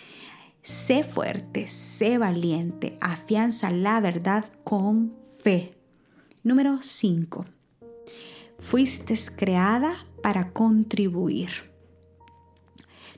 sé 0.62 1.03
fuerte, 1.03 1.66
sé 1.66 2.19
valiente, 2.19 2.97
afianza 3.01 3.71
la 3.71 4.01
verdad 4.01 4.45
con 4.64 5.14
fe. 5.42 5.75
Número 6.42 6.79
5. 6.81 7.45
Fuiste 8.59 9.14
creada 9.37 10.07
para 10.23 10.53
contribuir. 10.53 11.76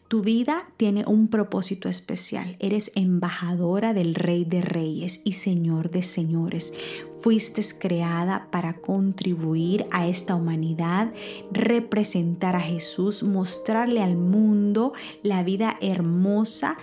Tu 0.09 0.23
vida 0.23 0.71
tiene 0.79 1.05
un 1.07 1.29
propósito 1.29 1.87
especial. 1.87 2.57
Eres 2.61 2.92
embajadora 2.94 3.92
del 3.92 4.14
Rey 4.14 4.47
de 4.47 4.62
Reyes 4.62 5.21
y 5.23 5.33
Señor 5.33 5.90
de 5.90 6.03
Señores. 6.03 6.73
Fuiste 7.18 7.61
creada 7.79 8.49
para 8.51 8.81
contribuir 8.81 9.85
a 9.90 10.09
esta 10.09 10.35
humanidad, 10.35 11.12
representar 11.53 12.57
a 12.57 12.61
Jesús, 12.61 13.23
mostrarle 13.23 14.03
al 14.03 14.16
mundo 14.16 14.94
la 15.23 15.42
vida 15.42 15.77
hermosa 15.83 16.79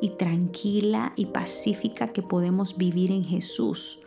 y 0.00 0.10
tranquila 0.16 1.12
y 1.16 1.26
pacífica 1.26 2.14
que 2.14 2.22
podemos 2.22 2.78
vivir 2.78 3.12
en 3.12 3.24
Jesús. 3.24 4.00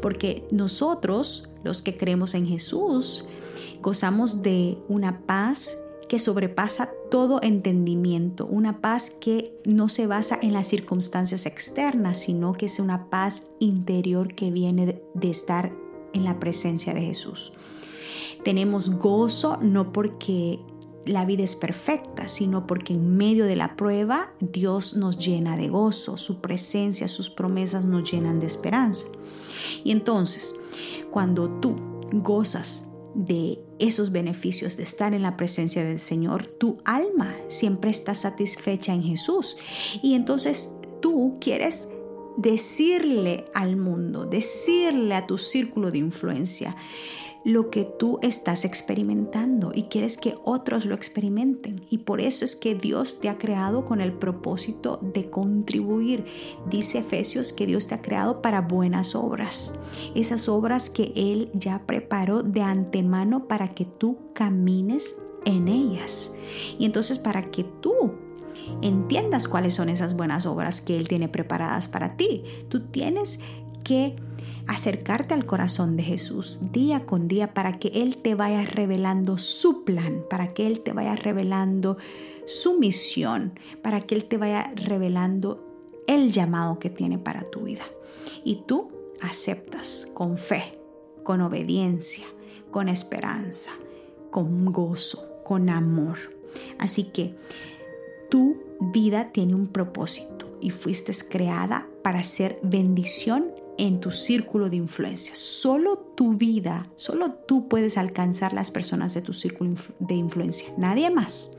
Porque 0.00 0.48
nosotros, 0.50 1.50
los 1.62 1.82
que 1.82 1.98
creemos 1.98 2.32
en 2.32 2.46
Jesús, 2.46 3.28
gozamos 3.82 4.40
de 4.40 4.78
una 4.88 5.20
paz 5.26 5.76
que 6.08 6.18
sobrepasa 6.18 6.90
todo 7.10 7.40
entendimiento, 7.42 8.46
una 8.46 8.80
paz 8.80 9.10
que 9.10 9.56
no 9.64 9.88
se 9.88 10.06
basa 10.06 10.38
en 10.40 10.52
las 10.52 10.66
circunstancias 10.66 11.46
externas, 11.46 12.18
sino 12.18 12.52
que 12.52 12.66
es 12.66 12.78
una 12.78 13.08
paz 13.08 13.44
interior 13.58 14.34
que 14.34 14.50
viene 14.50 15.02
de 15.14 15.30
estar 15.30 15.72
en 16.12 16.24
la 16.24 16.38
presencia 16.38 16.94
de 16.94 17.02
Jesús. 17.02 17.52
Tenemos 18.44 18.90
gozo 18.90 19.58
no 19.60 19.92
porque 19.92 20.60
la 21.06 21.24
vida 21.24 21.42
es 21.42 21.56
perfecta, 21.56 22.28
sino 22.28 22.66
porque 22.66 22.94
en 22.94 23.16
medio 23.16 23.46
de 23.46 23.56
la 23.56 23.76
prueba 23.76 24.32
Dios 24.40 24.96
nos 24.96 25.18
llena 25.18 25.56
de 25.56 25.68
gozo, 25.68 26.16
su 26.16 26.40
presencia, 26.40 27.08
sus 27.08 27.30
promesas 27.30 27.84
nos 27.84 28.10
llenan 28.10 28.40
de 28.40 28.46
esperanza. 28.46 29.06
Y 29.82 29.92
entonces, 29.92 30.54
cuando 31.10 31.50
tú 31.60 31.76
gozas 32.12 32.84
de 33.14 33.58
esos 33.78 34.12
beneficios 34.12 34.76
de 34.76 34.82
estar 34.82 35.14
en 35.14 35.22
la 35.22 35.36
presencia 35.36 35.84
del 35.84 35.98
Señor, 35.98 36.46
tu 36.46 36.78
alma 36.84 37.34
siempre 37.48 37.90
está 37.90 38.14
satisfecha 38.14 38.92
en 38.92 39.02
Jesús. 39.02 39.56
Y 40.02 40.14
entonces 40.14 40.70
tú 41.00 41.38
quieres 41.40 41.88
decirle 42.36 43.44
al 43.54 43.76
mundo, 43.76 44.26
decirle 44.26 45.14
a 45.14 45.26
tu 45.26 45.38
círculo 45.38 45.90
de 45.90 45.98
influencia, 45.98 46.76
lo 47.44 47.68
que 47.68 47.84
tú 47.84 48.18
estás 48.22 48.64
experimentando 48.64 49.70
y 49.74 49.84
quieres 49.84 50.16
que 50.16 50.34
otros 50.44 50.86
lo 50.86 50.94
experimenten. 50.94 51.84
Y 51.90 51.98
por 51.98 52.20
eso 52.20 52.44
es 52.44 52.56
que 52.56 52.74
Dios 52.74 53.20
te 53.20 53.28
ha 53.28 53.36
creado 53.36 53.84
con 53.84 54.00
el 54.00 54.14
propósito 54.14 54.98
de 55.02 55.28
contribuir. 55.28 56.24
Dice 56.68 56.98
Efesios 56.98 57.52
que 57.52 57.66
Dios 57.66 57.86
te 57.86 57.94
ha 57.94 58.02
creado 58.02 58.40
para 58.40 58.62
buenas 58.62 59.14
obras. 59.14 59.78
Esas 60.14 60.48
obras 60.48 60.88
que 60.88 61.12
Él 61.14 61.50
ya 61.52 61.84
preparó 61.86 62.42
de 62.42 62.62
antemano 62.62 63.46
para 63.46 63.74
que 63.74 63.84
tú 63.84 64.18
camines 64.32 65.20
en 65.44 65.68
ellas. 65.68 66.34
Y 66.78 66.86
entonces 66.86 67.18
para 67.18 67.50
que 67.50 67.64
tú 67.64 68.14
entiendas 68.80 69.48
cuáles 69.48 69.74
son 69.74 69.90
esas 69.90 70.16
buenas 70.16 70.46
obras 70.46 70.80
que 70.80 70.96
Él 70.96 71.08
tiene 71.08 71.28
preparadas 71.28 71.88
para 71.88 72.16
ti, 72.16 72.42
tú 72.68 72.86
tienes 72.86 73.40
que 73.82 74.16
acercarte 74.66 75.34
al 75.34 75.46
corazón 75.46 75.96
de 75.96 76.02
Jesús 76.02 76.60
día 76.72 77.06
con 77.06 77.28
día 77.28 77.54
para 77.54 77.78
que 77.78 77.88
Él 77.88 78.18
te 78.18 78.34
vaya 78.34 78.62
revelando 78.64 79.38
su 79.38 79.84
plan, 79.84 80.24
para 80.28 80.54
que 80.54 80.66
Él 80.66 80.80
te 80.80 80.92
vaya 80.92 81.16
revelando 81.16 81.96
su 82.46 82.78
misión, 82.78 83.58
para 83.82 84.00
que 84.00 84.14
Él 84.14 84.24
te 84.24 84.36
vaya 84.36 84.72
revelando 84.74 85.64
el 86.06 86.32
llamado 86.32 86.78
que 86.78 86.90
tiene 86.90 87.18
para 87.18 87.44
tu 87.44 87.60
vida. 87.60 87.84
Y 88.44 88.62
tú 88.66 88.90
aceptas 89.20 90.08
con 90.14 90.38
fe, 90.38 90.78
con 91.22 91.40
obediencia, 91.40 92.26
con 92.70 92.88
esperanza, 92.88 93.70
con 94.30 94.72
gozo, 94.72 95.26
con 95.44 95.68
amor. 95.68 96.18
Así 96.78 97.04
que 97.04 97.34
tu 98.30 98.56
vida 98.80 99.30
tiene 99.32 99.54
un 99.54 99.68
propósito 99.68 100.58
y 100.60 100.70
fuiste 100.70 101.12
creada 101.28 101.88
para 102.02 102.22
ser 102.24 102.58
bendición 102.62 103.52
en 103.78 104.00
tu 104.00 104.10
círculo 104.10 104.70
de 104.70 104.76
influencia. 104.76 105.34
Solo 105.34 105.98
tu 106.16 106.34
vida, 106.34 106.88
solo 106.96 107.32
tú 107.32 107.68
puedes 107.68 107.98
alcanzar 107.98 108.52
las 108.52 108.70
personas 108.70 109.14
de 109.14 109.22
tu 109.22 109.32
círculo 109.32 109.74
de 109.98 110.14
influencia, 110.14 110.72
nadie 110.76 111.10
más. 111.10 111.56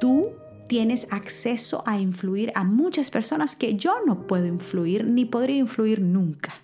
Tú 0.00 0.30
tienes 0.68 1.06
acceso 1.10 1.82
a 1.86 2.00
influir 2.00 2.52
a 2.54 2.64
muchas 2.64 3.10
personas 3.10 3.56
que 3.56 3.74
yo 3.74 3.94
no 4.06 4.26
puedo 4.26 4.46
influir 4.46 5.04
ni 5.04 5.24
podría 5.24 5.56
influir 5.56 6.00
nunca. 6.00 6.54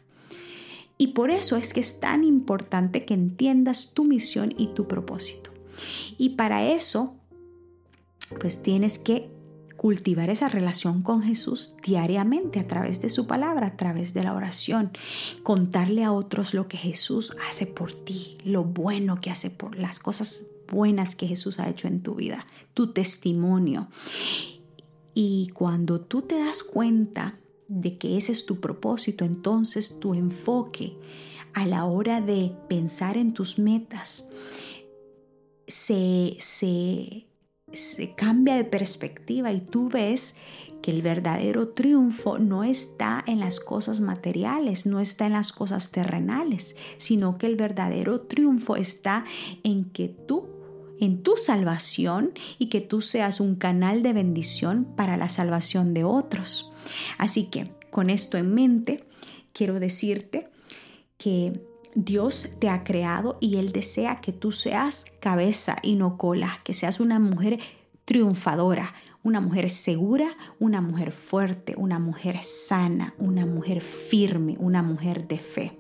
Y 0.97 1.09
por 1.09 1.31
eso 1.31 1.57
es 1.57 1.73
que 1.73 1.81
es 1.81 2.01
tan 2.01 2.25
importante 2.25 3.05
que 3.05 3.15
entiendas 3.15 3.93
tu 3.95 4.05
misión 4.05 4.53
y 4.57 4.69
tu 4.69 4.89
propósito. 4.89 5.51
Y 6.17 6.31
para 6.31 6.73
eso, 6.73 7.15
pues 8.41 8.63
tienes 8.63 8.99
que 8.99 9.31
cultivar 9.79 10.29
esa 10.29 10.49
relación 10.49 11.03
con 11.03 11.23
Jesús 11.23 11.77
diariamente 11.85 12.59
a 12.59 12.67
través 12.67 13.01
de 13.01 13.11
su 13.11 13.29
palabra, 13.29 13.69
a 13.69 13.77
través 13.77 14.13
de 14.13 14.25
la 14.25 14.35
oración, 14.35 14.91
contarle 15.45 16.03
a 16.03 16.11
otros 16.11 16.53
lo 16.53 16.67
que 16.67 16.77
Jesús 16.77 17.37
hace 17.49 17.65
por 17.65 17.95
ti, 17.95 18.39
lo 18.45 18.65
bueno 18.65 19.21
que 19.21 19.31
hace 19.31 19.51
por 19.51 19.79
las 19.79 20.01
cosas 20.01 20.47
buenas 20.69 21.15
que 21.15 21.29
Jesús 21.29 21.61
ha 21.61 21.69
hecho 21.69 21.87
en 21.87 22.03
tu 22.03 22.17
vida, 22.17 22.45
tu 22.75 22.93
testimonio. 22.93 23.87
Y 25.15 25.51
cuando 25.55 26.01
tú 26.01 26.23
te 26.23 26.37
das 26.37 26.65
cuenta 26.65 27.39
de 27.69 27.99
que 27.99 28.17
ese 28.17 28.33
es 28.33 28.47
tu 28.47 28.59
propósito, 28.59 29.25
entonces 29.25 30.01
tu 30.01 30.13
enfoque 30.13 30.97
a 31.55 31.67
la 31.67 31.85
hora 31.85 32.21
de 32.21 32.53
pensar 32.69 33.17
en 33.17 33.33
tus 33.33 33.61
metas 33.61 34.29
se, 35.69 36.37
se 36.41 37.28
se 37.73 38.15
cambia 38.15 38.57
de 38.57 38.65
perspectiva 38.65 39.53
y 39.53 39.61
tú 39.61 39.89
ves 39.89 40.37
que 40.83 40.91
el 40.91 41.03
verdadero 41.03 41.69
triunfo 41.69 42.39
no 42.39 42.65
está 42.65 43.23
en 43.27 43.41
las 43.41 43.61
cosas 43.61 44.01
materiales, 44.01 44.87
no 44.87 45.01
está 45.01 45.27
en 45.27 45.33
las 45.33 45.53
cosas 45.53 45.91
terrenales, 45.91 46.77
sino 46.97 47.35
que 47.35 47.47
el 47.47 47.57
verdadero 47.57 48.21
triunfo 48.23 48.77
está 48.77 49.25
en 49.65 49.87
que 49.87 50.09
tú, 50.09 50.49
en 51.01 51.23
tu 51.23 51.37
salvación 51.37 52.33
y 52.59 52.67
que 52.67 52.81
tú 52.81 53.01
seas 53.01 53.41
un 53.41 53.57
canal 53.57 54.03
de 54.03 54.13
bendición 54.13 54.85
para 54.97 55.17
la 55.17 55.29
salvación 55.29 55.95
de 55.95 56.05
otros. 56.05 56.73
Así 57.19 57.47
que 57.47 57.73
con 57.91 58.11
esto 58.11 58.39
en 58.39 58.55
mente, 58.55 59.05
quiero 59.53 59.81
decirte 59.81 60.49
que 61.17 61.61
Dios 61.95 62.49
te 62.59 62.69
ha 62.69 62.85
creado 62.85 63.39
y 63.41 63.57
Él 63.57 63.73
desea 63.73 64.21
que 64.21 64.33
tú 64.33 64.53
seas 64.53 65.07
cabeza 65.21 65.77
y 65.83 65.95
no 65.95 66.17
cola, 66.17 66.61
que 66.65 66.75
seas 66.75 67.01
una 67.01 67.19
mujer 67.19 67.59
triunfadora, 68.05 68.95
una 69.23 69.41
mujer 69.41 69.71
segura, 69.71 70.37
una 70.59 70.81
mujer 70.81 71.13
fuerte, 71.13 71.75
una 71.77 71.99
mujer 71.99 72.43
sana, 72.43 73.15
una 73.19 73.47
mujer 73.47 73.81
firme, 73.81 74.57
una 74.59 74.83
mujer 74.83 75.29
de 75.29 75.39
fe. 75.39 75.79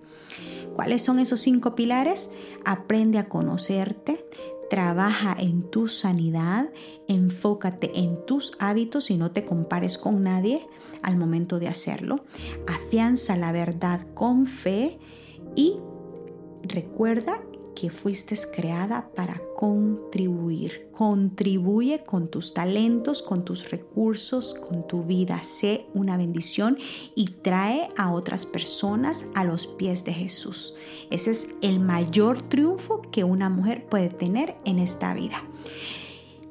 ¿Cuáles 0.75 1.03
son 1.03 1.18
esos 1.18 1.40
cinco 1.40 1.75
pilares? 1.75 2.31
Aprende 2.64 3.18
a 3.18 3.29
conocerte, 3.29 4.25
Trabaja 4.68 5.35
en 5.38 5.62
tu 5.62 5.88
sanidad, 5.88 6.68
enfócate 7.09 8.01
en 8.01 8.27
tus 8.27 8.53
hábitos 8.59 9.11
y 9.11 9.16
no 9.16 9.31
te 9.31 9.47
compares 9.47 9.97
con 9.97 10.23
nadie 10.23 10.66
al 11.03 11.16
momento 11.16 11.59
de 11.59 11.68
hacerlo. 11.68 12.27
Afianza 12.66 13.37
la 13.37 13.51
verdad 13.51 14.07
con 14.12 14.44
fe 14.44 14.99
y 15.57 15.79
recuerda 16.62 17.40
que 17.79 17.90
fuiste 17.90 18.35
creada 18.53 19.09
para 19.14 19.40
contribuir. 19.55 20.88
Contribuye 20.90 22.03
con 22.05 22.29
tus 22.29 22.53
talentos, 22.53 23.23
con 23.23 23.44
tus 23.44 23.71
recursos, 23.71 24.55
con 24.55 24.88
tu 24.88 25.05
vida. 25.05 25.44
Sé 25.44 25.87
una 25.94 26.16
bendición 26.16 26.77
y 27.14 27.29
trae 27.42 27.88
a 27.97 28.11
otras 28.11 28.47
personas 28.47 29.27
a 29.37 29.44
los 29.44 29.68
pies 29.68 30.05
de 30.05 30.12
Jesús. 30.12 30.75
Ese 31.11 31.31
es 31.31 31.55
el 31.62 31.79
mayor 31.79 32.42
triunfo 32.42 33.03
que 33.12 33.23
una 33.23 33.49
mujer 33.49 33.87
puede 33.87 34.09
tener 34.09 34.57
en 34.64 34.81
esta 34.81 35.14
vida. 35.14 35.44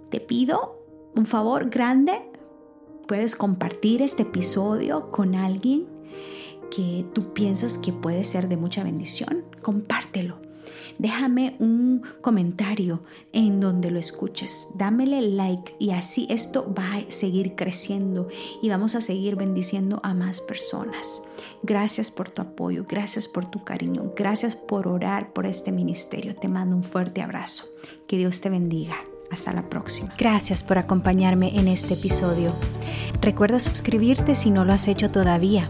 Te 0.10 0.22
pido 0.22 0.82
un 1.14 1.26
favor 1.26 1.70
grande. 1.70 2.22
Puedes 3.06 3.36
compartir 3.36 4.02
este 4.02 4.24
episodio 4.24 5.12
con 5.12 5.36
alguien 5.36 5.88
que 6.70 7.06
tú 7.14 7.34
piensas 7.34 7.78
que 7.78 7.94
puede 7.94 8.24
ser 8.24 8.48
de 8.48 8.58
mucha 8.58 8.84
bendición. 8.84 9.46
Compártelo 9.62 10.48
Déjame 11.00 11.56
un 11.60 12.02
comentario 12.22 13.04
en 13.32 13.60
donde 13.60 13.92
lo 13.92 14.00
escuches. 14.00 14.68
Dámele 14.76 15.22
like 15.22 15.76
y 15.80 15.92
así 15.92 16.28
esto 16.30 16.74
va 16.78 16.96
a 16.96 17.12
seguir 17.12 17.56
creciendo 17.56 18.28
y 18.62 18.70
vamos 18.70 18.96
a 18.96 19.02
seguir 19.02 19.36
bendiciendo 19.36 20.00
a 20.04 20.14
más 20.14 20.42
personas. 20.42 21.22
Gracias 21.62 22.10
por 22.10 22.30
tu 22.30 22.42
apoyo, 22.42 22.86
gracias 22.88 23.28
por 23.28 23.46
tu 23.46 23.64
cariño, 23.64 24.12
gracias 24.16 24.56
por 24.56 24.88
orar 24.88 25.34
por 25.34 25.46
este 25.46 25.72
ministerio. 25.72 26.36
Te 26.36 26.48
mando 26.48 26.76
un 26.76 26.84
fuerte 26.84 27.22
abrazo. 27.22 27.66
Que 28.08 28.18
Dios 28.18 28.42
te 28.42 28.50
bendiga. 28.50 28.96
Hasta 29.30 29.52
la 29.52 29.70
próxima. 29.70 30.16
Gracias 30.18 30.64
por 30.64 30.78
acompañarme 30.78 31.60
en 31.60 31.68
este 31.68 31.96
episodio. 31.96 32.54
Recuerda 33.22 33.60
suscribirte 33.60 34.36
si 34.36 34.52
no 34.52 34.64
lo 34.64 34.72
has 34.72 34.88
hecho 34.88 35.12
todavía. 35.12 35.70